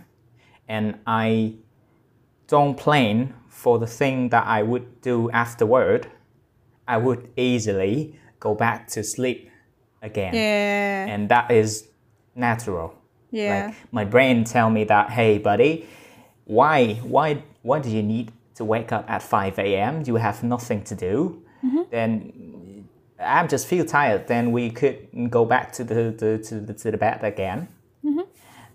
and 0.67 0.99
I 1.05 1.55
don't 2.47 2.75
plan 2.77 3.33
for 3.47 3.79
the 3.79 3.87
thing 3.87 4.29
that 4.29 4.45
I 4.45 4.63
would 4.63 5.01
do 5.01 5.29
afterward, 5.31 6.07
I 6.87 6.97
would 6.97 7.29
easily 7.37 8.19
go 8.39 8.53
back 8.53 8.87
to 8.89 9.03
sleep 9.03 9.49
again. 10.01 10.33
yeah. 10.33 11.05
And 11.07 11.29
that 11.29 11.49
is 11.51 11.87
natural. 12.35 12.93
Yeah. 13.31 13.67
Like 13.67 13.75
my 13.91 14.05
brain 14.05 14.43
tell 14.43 14.69
me 14.69 14.83
that, 14.85 15.09
hey 15.09 15.37
buddy, 15.37 15.87
why 16.45 16.95
why 17.03 17.43
why 17.61 17.79
do 17.79 17.89
you 17.89 18.03
need 18.03 18.31
to 18.55 18.65
wake 18.65 18.91
up 18.91 19.09
at 19.09 19.23
5 19.23 19.59
a.m.? 19.59 20.03
You 20.05 20.17
have 20.17 20.43
nothing 20.43 20.83
to 20.83 20.95
do. 20.95 21.41
Mm-hmm. 21.63 21.81
Then 21.89 22.33
I'm 23.19 23.47
just 23.47 23.67
feel 23.67 23.85
tired. 23.85 24.27
Then 24.27 24.51
we 24.51 24.69
could 24.69 25.29
go 25.29 25.45
back 25.45 25.71
to 25.73 25.83
the, 25.83 26.11
the 26.17 26.37
to 26.49 26.59
the 26.59 26.73
to 26.73 26.91
the 26.91 26.97
bed 26.97 27.23
again. 27.23 27.67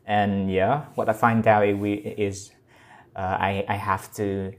And 0.07 0.51
yeah, 0.51 0.87
what 0.95 1.09
I 1.09 1.13
find 1.13 1.47
out 1.47 1.67
is 1.67 2.53
uh, 3.15 3.37
I 3.41 3.65
I 3.69 3.75
have 3.75 4.13
to 4.15 4.53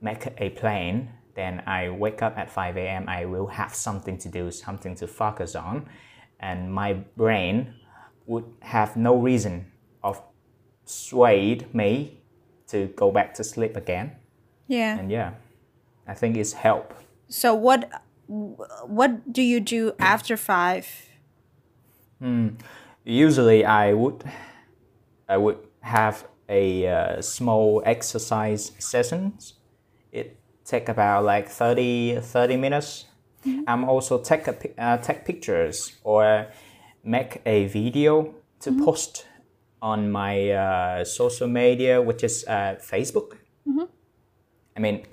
make 0.00 0.28
a 0.38 0.50
plan. 0.50 1.10
Then 1.34 1.62
I 1.66 1.90
wake 1.90 2.22
up 2.22 2.38
at 2.38 2.50
5 2.50 2.78
a.m. 2.78 3.08
I 3.08 3.26
will 3.26 3.46
have 3.46 3.74
something 3.74 4.16
to 4.18 4.28
do, 4.28 4.50
something 4.50 4.94
to 4.96 5.06
focus 5.06 5.54
on, 5.54 5.86
and 6.40 6.72
my 6.72 6.94
brain 6.94 7.74
would 8.24 8.44
have 8.62 8.96
no 8.96 9.16
reason 9.16 9.70
of 10.02 10.22
swayed 10.86 11.74
me 11.74 12.22
to 12.68 12.86
go 12.96 13.10
back 13.10 13.34
to 13.34 13.44
sleep 13.44 13.76
again. 13.76 14.16
yeah. 14.66 14.98
And 14.98 15.10
yeah, 15.10 15.32
I 16.08 16.14
think 16.14 16.36
it's 16.36 16.52
help. 16.54 16.94
So 17.28 17.54
what 17.54 17.90
what 18.28 19.32
do 19.32 19.42
you 19.42 19.60
do 19.60 19.92
after 19.98 20.36
5? 20.36 21.10
Usually, 23.04 23.64
I 23.64 23.92
would 23.92 24.24
I 25.28 25.36
would 25.36 25.58
have 25.80 26.26
a 26.48 26.86
uh, 26.88 27.22
small 27.22 27.82
exercise 27.84 28.72
sessions. 28.78 29.54
It 30.12 30.36
take 30.64 30.88
about 30.88 31.24
like 31.24 31.48
30, 31.48 32.20
30 32.20 32.56
minutes. 32.56 33.04
I'm 33.68 33.84
also 33.84 34.18
take 34.18 34.48
a, 34.48 34.56
uh, 34.78 34.96
take 34.98 35.24
pictures 35.24 35.92
or 36.02 36.48
make 37.04 37.40
a 37.46 37.66
video 37.66 38.34
to 38.60 38.72
post 38.84 39.26
on 39.80 40.10
my 40.10 40.50
uh, 40.50 41.04
social 41.04 41.46
media, 41.46 42.02
which 42.02 42.24
is 42.24 42.44
uh, 42.48 42.76
Facebook. 42.80 43.36
I 44.76 44.80
mean, 44.80 45.06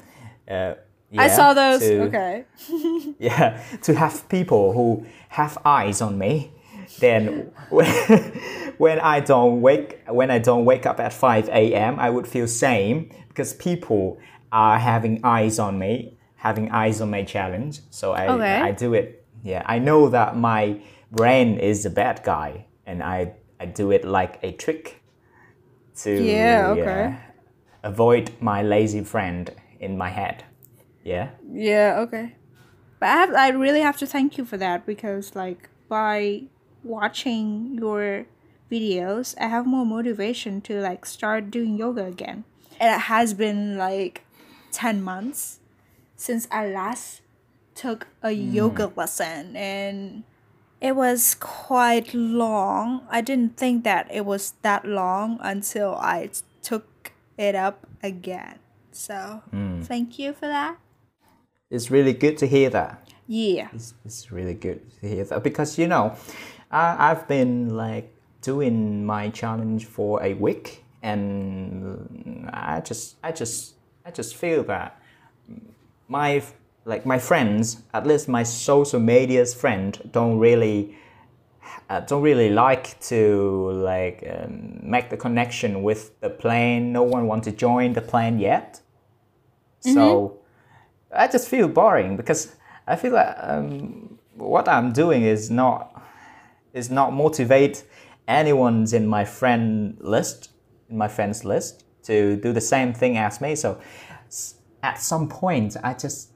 uh, 1.18 1.22
I 1.22 1.28
saw 1.28 1.54
those. 1.54 1.80
to- 1.80 2.02
okay. 2.04 2.46
yeah 3.20 3.62
to 3.84 3.94
have 3.96 4.28
people 4.30 4.74
who 4.74 5.06
have 5.30 5.58
eyes 5.66 6.02
on 6.02 6.18
me 6.18 6.52
then 7.00 7.52
when, 7.70 7.88
when 8.78 9.00
i 9.00 9.20
don't 9.20 9.62
wake 9.62 10.00
when 10.10 10.30
i 10.32 10.40
don't 10.40 10.66
wake 10.66 10.86
up 10.86 11.00
at 11.00 11.14
5 11.14 11.50
a.m 11.50 12.00
i 12.00 12.10
would 12.10 12.28
feel 12.28 12.48
same 12.48 13.10
because 13.30 13.54
people 13.54 14.18
are 14.52 14.78
having 14.78 15.20
eyes 15.24 15.60
on 15.60 15.80
me 15.80 16.18
having 16.36 16.70
eyes 16.72 17.02
on 17.02 17.10
my 17.10 17.24
challenge 17.24 17.80
so 17.90 18.12
i 18.14 18.28
Okay. 18.28 18.60
i 18.68 18.72
do 18.72 18.94
it 18.94 19.26
yeah 19.44 19.64
i 19.66 19.80
know 19.80 20.10
that 20.10 20.36
my 20.38 20.80
brain 21.12 21.58
is 21.60 21.86
a 21.86 21.90
bad 21.90 22.22
guy 22.24 22.66
and 22.86 23.02
i 23.02 23.34
i 23.60 23.66
do 23.66 23.92
it 23.92 24.04
like 24.06 24.40
a 24.44 24.52
trick 24.52 25.02
to 26.04 26.12
Yeah, 26.12 26.70
okay. 26.76 27.16
avoid 27.84 28.32
my 28.42 28.62
lazy 28.64 29.04
friend 29.04 29.52
in 29.80 29.98
my 29.98 30.10
head 30.10 30.44
yeah 31.04 31.30
Yeah, 31.52 32.00
okay. 32.00 32.36
But 33.00 33.10
I 33.10 33.16
have 33.18 33.34
I 33.34 33.50
really 33.50 33.82
have 33.82 33.98
to 33.98 34.08
thank 34.08 34.38
you 34.38 34.46
for 34.46 34.58
that 34.58 34.86
because 34.86 35.36
like 35.36 35.70
by 35.90 36.44
watching 36.84 37.78
your 37.80 38.26
videos, 38.72 39.36
I 39.40 39.48
have 39.48 39.66
more 39.66 39.86
motivation 39.86 40.62
to 40.62 40.80
like 40.82 41.06
start 41.06 41.52
doing 41.52 41.78
yoga 41.78 42.06
again. 42.06 42.44
And 42.80 42.96
it 42.96 43.02
has 43.02 43.34
been 43.34 43.78
like 43.78 44.26
10 44.72 45.04
months 45.04 45.60
since 46.16 46.48
I 46.52 46.68
last 46.68 47.22
took 47.76 48.08
a 48.22 48.30
mm. 48.30 48.54
yoga 48.54 48.92
lesson 48.96 49.56
and 49.56 50.24
it 50.82 50.96
was 50.96 51.36
quite 51.40 52.14
long. 52.14 53.06
I 53.10 53.22
didn't 53.22 53.58
think 53.58 53.84
that 53.84 54.08
it 54.12 54.26
was 54.26 54.54
that 54.64 54.86
long 54.86 55.40
until 55.42 55.96
I 55.96 56.30
took 56.62 57.14
it 57.38 57.56
up 57.56 57.88
again. 58.02 58.60
So, 58.92 59.44
mm. 59.54 59.86
thank 59.86 60.20
you 60.20 60.34
for 60.34 60.48
that. 60.48 60.78
It's 61.74 61.92
really 61.92 62.14
good 62.14 62.38
to 62.38 62.46
hear 62.48 62.70
that 62.70 63.04
Yeah. 63.28 63.70
It's, 63.74 63.94
it's 64.06 64.32
really 64.32 64.54
good 64.54 64.82
to 65.00 65.08
hear 65.08 65.24
that 65.26 65.44
because 65.44 65.78
you 65.78 65.88
know, 65.88 66.16
I, 66.72 67.12
I've 67.12 67.28
been 67.28 67.76
like 67.76 68.14
doing 68.42 69.06
my 69.06 69.30
challenge 69.30 69.86
for 69.86 70.22
a 70.24 70.34
week, 70.34 70.84
and 71.02 72.50
I 72.52 72.82
just, 72.82 73.16
I 73.24 73.32
just, 73.32 73.76
I 74.06 74.12
just 74.12 74.36
feel 74.36 74.64
that 74.64 75.00
my 76.08 76.44
like 76.86 77.06
my 77.06 77.18
friends, 77.18 77.82
at 77.94 78.06
least 78.06 78.28
my 78.28 78.44
social 78.44 79.00
media's 79.00 79.54
friend, 79.54 80.00
don't 80.12 80.40
really. 80.40 80.98
Uh, 81.90 82.00
don't 82.00 82.22
really 82.22 82.50
like 82.50 83.00
to 83.02 83.72
like 83.72 84.24
um, 84.30 84.80
make 84.82 85.10
the 85.10 85.18
connection 85.18 85.84
with 85.84 86.20
the 86.22 86.30
plan. 86.30 86.92
No 86.92 87.04
one 87.04 87.28
want 87.28 87.44
to 87.44 87.52
join 87.52 87.94
the 87.94 88.02
plan 88.02 88.40
yet, 88.40 88.82
so 89.80 90.40
I 91.16 91.28
just 91.28 91.48
feel 91.48 91.68
boring 91.68 92.18
because 92.18 92.56
I 92.88 92.96
feel 92.96 93.14
like 93.14 93.36
um, 93.40 94.20
what 94.36 94.68
I'm 94.68 94.92
doing 94.92 95.24
is 95.24 95.50
not 95.50 96.02
is 96.74 96.90
not 96.90 97.14
motivate 97.14 97.84
anyone's 98.28 98.94
in 98.94 99.08
my 99.08 99.26
friend 99.26 99.98
list. 100.00 100.50
in 100.90 100.98
my 100.98 101.08
friends 101.08 101.46
list 101.46 101.86
to 102.04 102.36
do 102.38 102.52
the 102.52 102.62
same 102.62 102.94
thing 102.94 103.18
as 103.18 103.40
me. 103.42 103.56
So 103.56 103.80
at 104.82 105.00
some 105.00 105.30
point, 105.30 105.78
I 105.84 105.94
just 105.94 106.32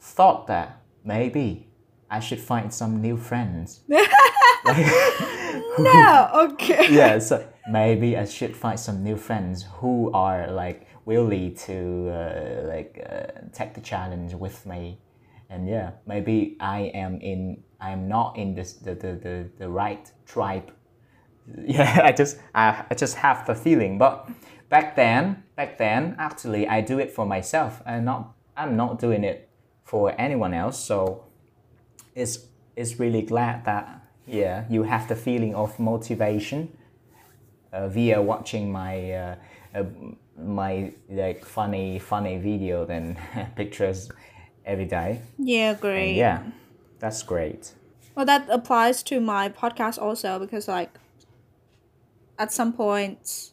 thought 0.00 0.46
that 0.46 0.82
maybe 1.04 1.68
I 2.10 2.20
should 2.20 2.40
find 2.40 2.72
some 2.72 3.00
new 3.00 3.16
friends. 3.16 3.80
No, 5.78 6.30
okay. 6.52 6.88
yeah, 6.94 7.18
so 7.18 7.46
maybe 7.68 8.16
I 8.16 8.24
should 8.24 8.56
find 8.56 8.78
some 8.78 9.02
new 9.02 9.16
friends 9.16 9.64
who 9.80 10.10
are 10.12 10.50
like 10.50 10.86
willing 11.06 11.54
to 11.54 12.10
uh, 12.10 12.66
like 12.66 13.00
uh, 13.08 13.40
take 13.52 13.72
the 13.72 13.80
challenge 13.80 14.34
with 14.34 14.66
me, 14.66 14.98
and 15.48 15.66
yeah, 15.66 15.92
maybe 16.06 16.56
I 16.60 16.90
am 16.92 17.20
in 17.20 17.62
I 17.80 17.92
am 17.92 18.08
not 18.08 18.36
in 18.36 18.54
this 18.54 18.74
the 18.74 18.94
the, 18.94 19.12
the, 19.14 19.48
the 19.58 19.68
right 19.68 20.12
tribe. 20.26 20.70
Yeah, 21.64 22.00
I 22.02 22.10
just 22.10 22.38
I, 22.54 22.84
I 22.90 22.94
just 22.94 23.16
have 23.18 23.46
the 23.46 23.54
feeling, 23.54 23.98
but 23.98 24.28
back 24.68 24.96
then 24.96 25.44
back 25.54 25.78
then 25.78 26.16
actually 26.18 26.66
I 26.66 26.80
do 26.80 26.98
it 26.98 27.12
for 27.12 27.24
myself. 27.24 27.80
I'm 27.86 28.04
not 28.04 28.34
I'm 28.56 28.76
not 28.76 28.98
doing 28.98 29.22
it 29.22 29.48
for 29.84 30.12
anyone 30.18 30.52
else. 30.52 30.76
So 30.76 31.24
it's 32.16 32.38
it's 32.74 32.98
really 32.98 33.22
glad 33.22 33.64
that 33.64 34.02
yeah 34.26 34.64
you 34.68 34.82
have 34.82 35.06
the 35.06 35.14
feeling 35.14 35.54
of 35.54 35.78
motivation 35.78 36.76
uh, 37.72 37.88
via 37.88 38.20
watching 38.20 38.72
my 38.72 39.12
uh, 39.12 39.34
uh, 39.74 39.84
my 40.38 40.92
like 41.08 41.44
funny 41.44 41.98
funny 41.98 42.38
video 42.38 42.84
than 42.84 43.18
pictures 43.56 44.10
every 44.64 44.84
day 44.84 45.22
Yeah, 45.38 45.74
great. 45.74 46.08
and 46.08 46.16
yeah 46.16 46.42
that's 46.98 47.22
great 47.22 47.72
Well, 48.14 48.24
that 48.26 48.48
applies 48.48 49.02
to 49.04 49.20
my 49.20 49.50
podcast 49.50 50.00
also 50.00 50.38
because, 50.38 50.68
like, 50.68 50.88
at 52.38 52.50
some 52.50 52.72
point, 52.72 53.52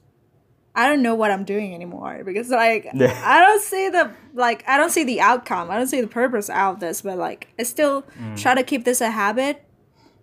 I 0.74 0.88
don't 0.88 1.02
know 1.02 1.16
what 1.16 1.32
I'm 1.32 1.44
doing 1.44 1.76
anymore 1.76 2.24
because, 2.24 2.50
like, 2.50 2.88
Yeah. 2.94 3.22
I 3.26 3.42
don't 3.42 3.62
see 3.62 3.90
the 3.90 4.12
like 4.34 4.64
I 4.68 4.78
don't 4.78 4.90
see 4.90 5.04
the 5.04 5.20
outcome. 5.20 5.70
I 5.70 5.76
don't 5.78 5.88
see 5.88 6.00
the 6.00 6.08
purpose 6.08 6.50
out 6.50 6.76
of 6.76 6.80
this. 6.80 7.02
But 7.02 7.18
like, 7.18 7.50
I 7.60 7.64
still 7.64 8.04
mm. 8.18 8.40
try 8.40 8.56
to 8.56 8.64
keep 8.64 8.86
this 8.86 9.02
a 9.02 9.12
habit, 9.12 9.64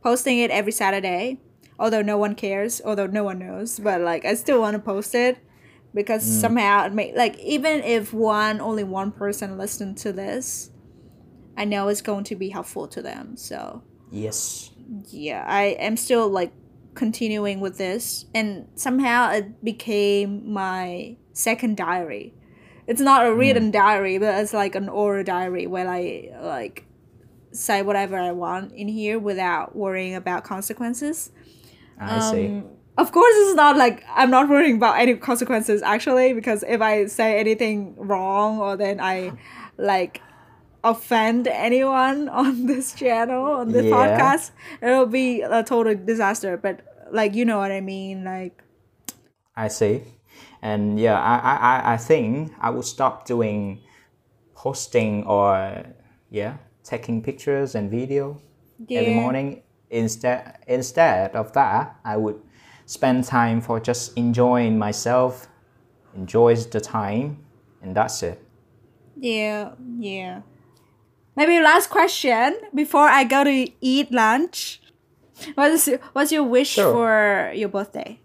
posting 0.03 0.39
it 0.39 0.51
every 0.51 0.73
Saturday. 0.73 1.39
Although 1.79 2.03
no 2.03 2.17
one 2.17 2.35
cares, 2.35 2.81
although 2.85 3.07
no 3.07 3.25
one 3.25 3.39
knows, 3.39 3.79
but 3.79 4.01
like 4.01 4.25
I 4.25 4.35
still 4.35 4.61
want 4.61 4.75
to 4.75 4.83
post 4.83 5.15
it 5.15 5.37
because 5.95 6.23
somehow 6.23 6.87
it 6.87 6.93
may 6.93 7.15
like 7.15 7.39
even 7.39 7.83
if 7.83 8.13
one 8.13 8.61
only 8.61 8.85
one 8.85 9.11
person 9.13 9.59
listened 9.59 9.99
to 9.99 10.13
this, 10.13 10.71
I 11.57 11.65
know 11.65 11.89
it's 11.89 12.03
going 12.03 12.25
to 12.25 12.37
be 12.37 12.51
helpful 12.51 12.87
to 12.89 13.03
them. 13.03 13.37
So. 13.37 13.83
Yes. 14.11 14.71
Yeah 15.09 15.45
i 15.47 15.77
am 15.79 15.97
still 15.97 16.29
like 16.29 16.53
continuing 16.95 17.61
with 17.61 17.79
this 17.79 18.27
and 18.35 18.67
somehow 18.75 19.31
it 19.31 19.65
became 19.65 20.53
my 20.53 21.17
second 21.33 21.77
diary. 21.77 22.35
It's 22.89 23.01
not 23.01 23.25
a 23.25 23.33
written 23.33 23.71
diary 23.71 24.19
but 24.19 24.35
it's 24.43 24.53
like 24.53 24.75
an 24.75 24.89
oral 24.89 25.23
diary 25.23 25.69
where 25.69 25.89
i 25.89 26.31
like 26.41 26.87
say 27.53 27.83
whatever 27.83 28.17
i 28.17 28.33
want 28.33 28.73
in 28.73 28.89
here 28.89 29.19
without 29.19 29.77
worrying 29.77 30.17
about 30.17 30.43
consequences. 30.43 31.31
I 31.99 32.19
see. 32.19 32.47
Um, 32.47 32.65
of 33.03 33.11
course 33.17 33.35
it's 33.43 33.57
not 33.57 33.77
like 33.83 34.05
i'm 34.21 34.31
not 34.31 34.49
worrying 34.49 34.77
about 34.83 34.99
any 35.05 35.15
consequences 35.29 35.83
actually 35.95 36.29
because 36.39 36.61
if 36.77 36.81
i 36.91 37.07
say 37.07 37.29
anything 37.45 37.95
wrong 38.11 38.59
or 38.59 38.77
then 38.77 39.01
i 39.01 39.15
like 39.91 40.21
offend 40.85 41.47
anyone 41.69 42.29
on 42.43 42.67
this 42.67 42.93
channel 43.01 43.45
on 43.63 43.73
this 43.77 43.85
Yeah. 43.87 43.97
podcast 44.01 44.51
it'll 44.83 45.07
be 45.23 45.43
a 45.43 45.63
total 45.63 45.95
disaster. 45.95 46.57
But 46.57 46.77
like 47.21 47.35
you 47.35 47.45
know 47.45 47.59
what 47.59 47.73
i 47.73 47.81
mean 47.95 48.25
like 48.25 48.63
i 49.57 49.69
see. 49.69 49.95
And 50.63 50.83
yeah 51.07 51.19
i 51.33 51.37
i 51.73 51.75
I- 51.95 51.97
think 52.11 52.53
i 52.61 52.69
will 52.75 52.89
stop 52.97 53.15
doing 53.27 53.81
posting 54.55 55.25
or 55.25 55.85
yeah 56.31 56.55
taking 56.85 57.23
pictures 57.23 57.75
and 57.75 57.91
video 57.91 58.41
every 58.91 59.15
morning. 59.15 59.63
Instead 59.91 60.41
instead 60.69 61.35
of 61.35 61.53
that 61.59 61.97
i 62.05 62.17
would 62.17 62.39
spend 62.91 63.23
time 63.23 63.61
for 63.61 63.79
just 63.79 64.11
enjoying 64.19 64.77
myself 64.77 65.47
enjoys 66.17 66.67
the 66.67 66.81
time 66.81 67.39
and 67.83 67.95
that's 67.95 68.23
it. 68.23 68.43
Yeah 69.17 69.73
yeah. 69.99 70.43
Maybe 71.37 71.61
last 71.61 71.89
question 71.89 72.59
before 72.75 73.07
i 73.07 73.23
go 73.23 73.45
to 73.45 73.69
eat 73.81 74.11
lunch. 74.11 74.83
What 75.55 75.71
is 75.71 75.87
your, 75.87 75.99
what's 76.13 76.33
your 76.33 76.43
wish 76.43 76.71
Sure. 76.75 76.93
for 76.93 77.53
your 77.55 77.69
birthday? 77.69 78.19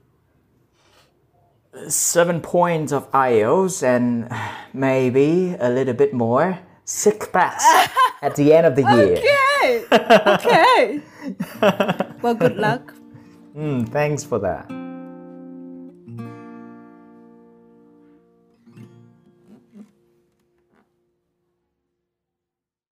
Seven 1.87 2.41
points 2.41 2.91
of 2.91 3.09
IELTS 3.11 3.83
and 3.83 4.27
maybe 4.73 5.55
a 5.59 5.69
little 5.69 5.93
bit 5.93 6.11
more 6.13 6.57
six 6.85 7.27
packs 7.27 7.63
at 8.21 8.35
the 8.35 8.51
end 8.51 8.65
of 8.65 8.75
the 8.75 8.81
year. 8.81 9.17
Okay 9.21 9.45
okay. 9.93 11.01
Well 12.21 12.33
good 12.33 12.57
luck 12.57 12.93
Mm, 13.55 13.87
thanks 13.89 14.23
for 14.23 14.39
that 14.39 14.84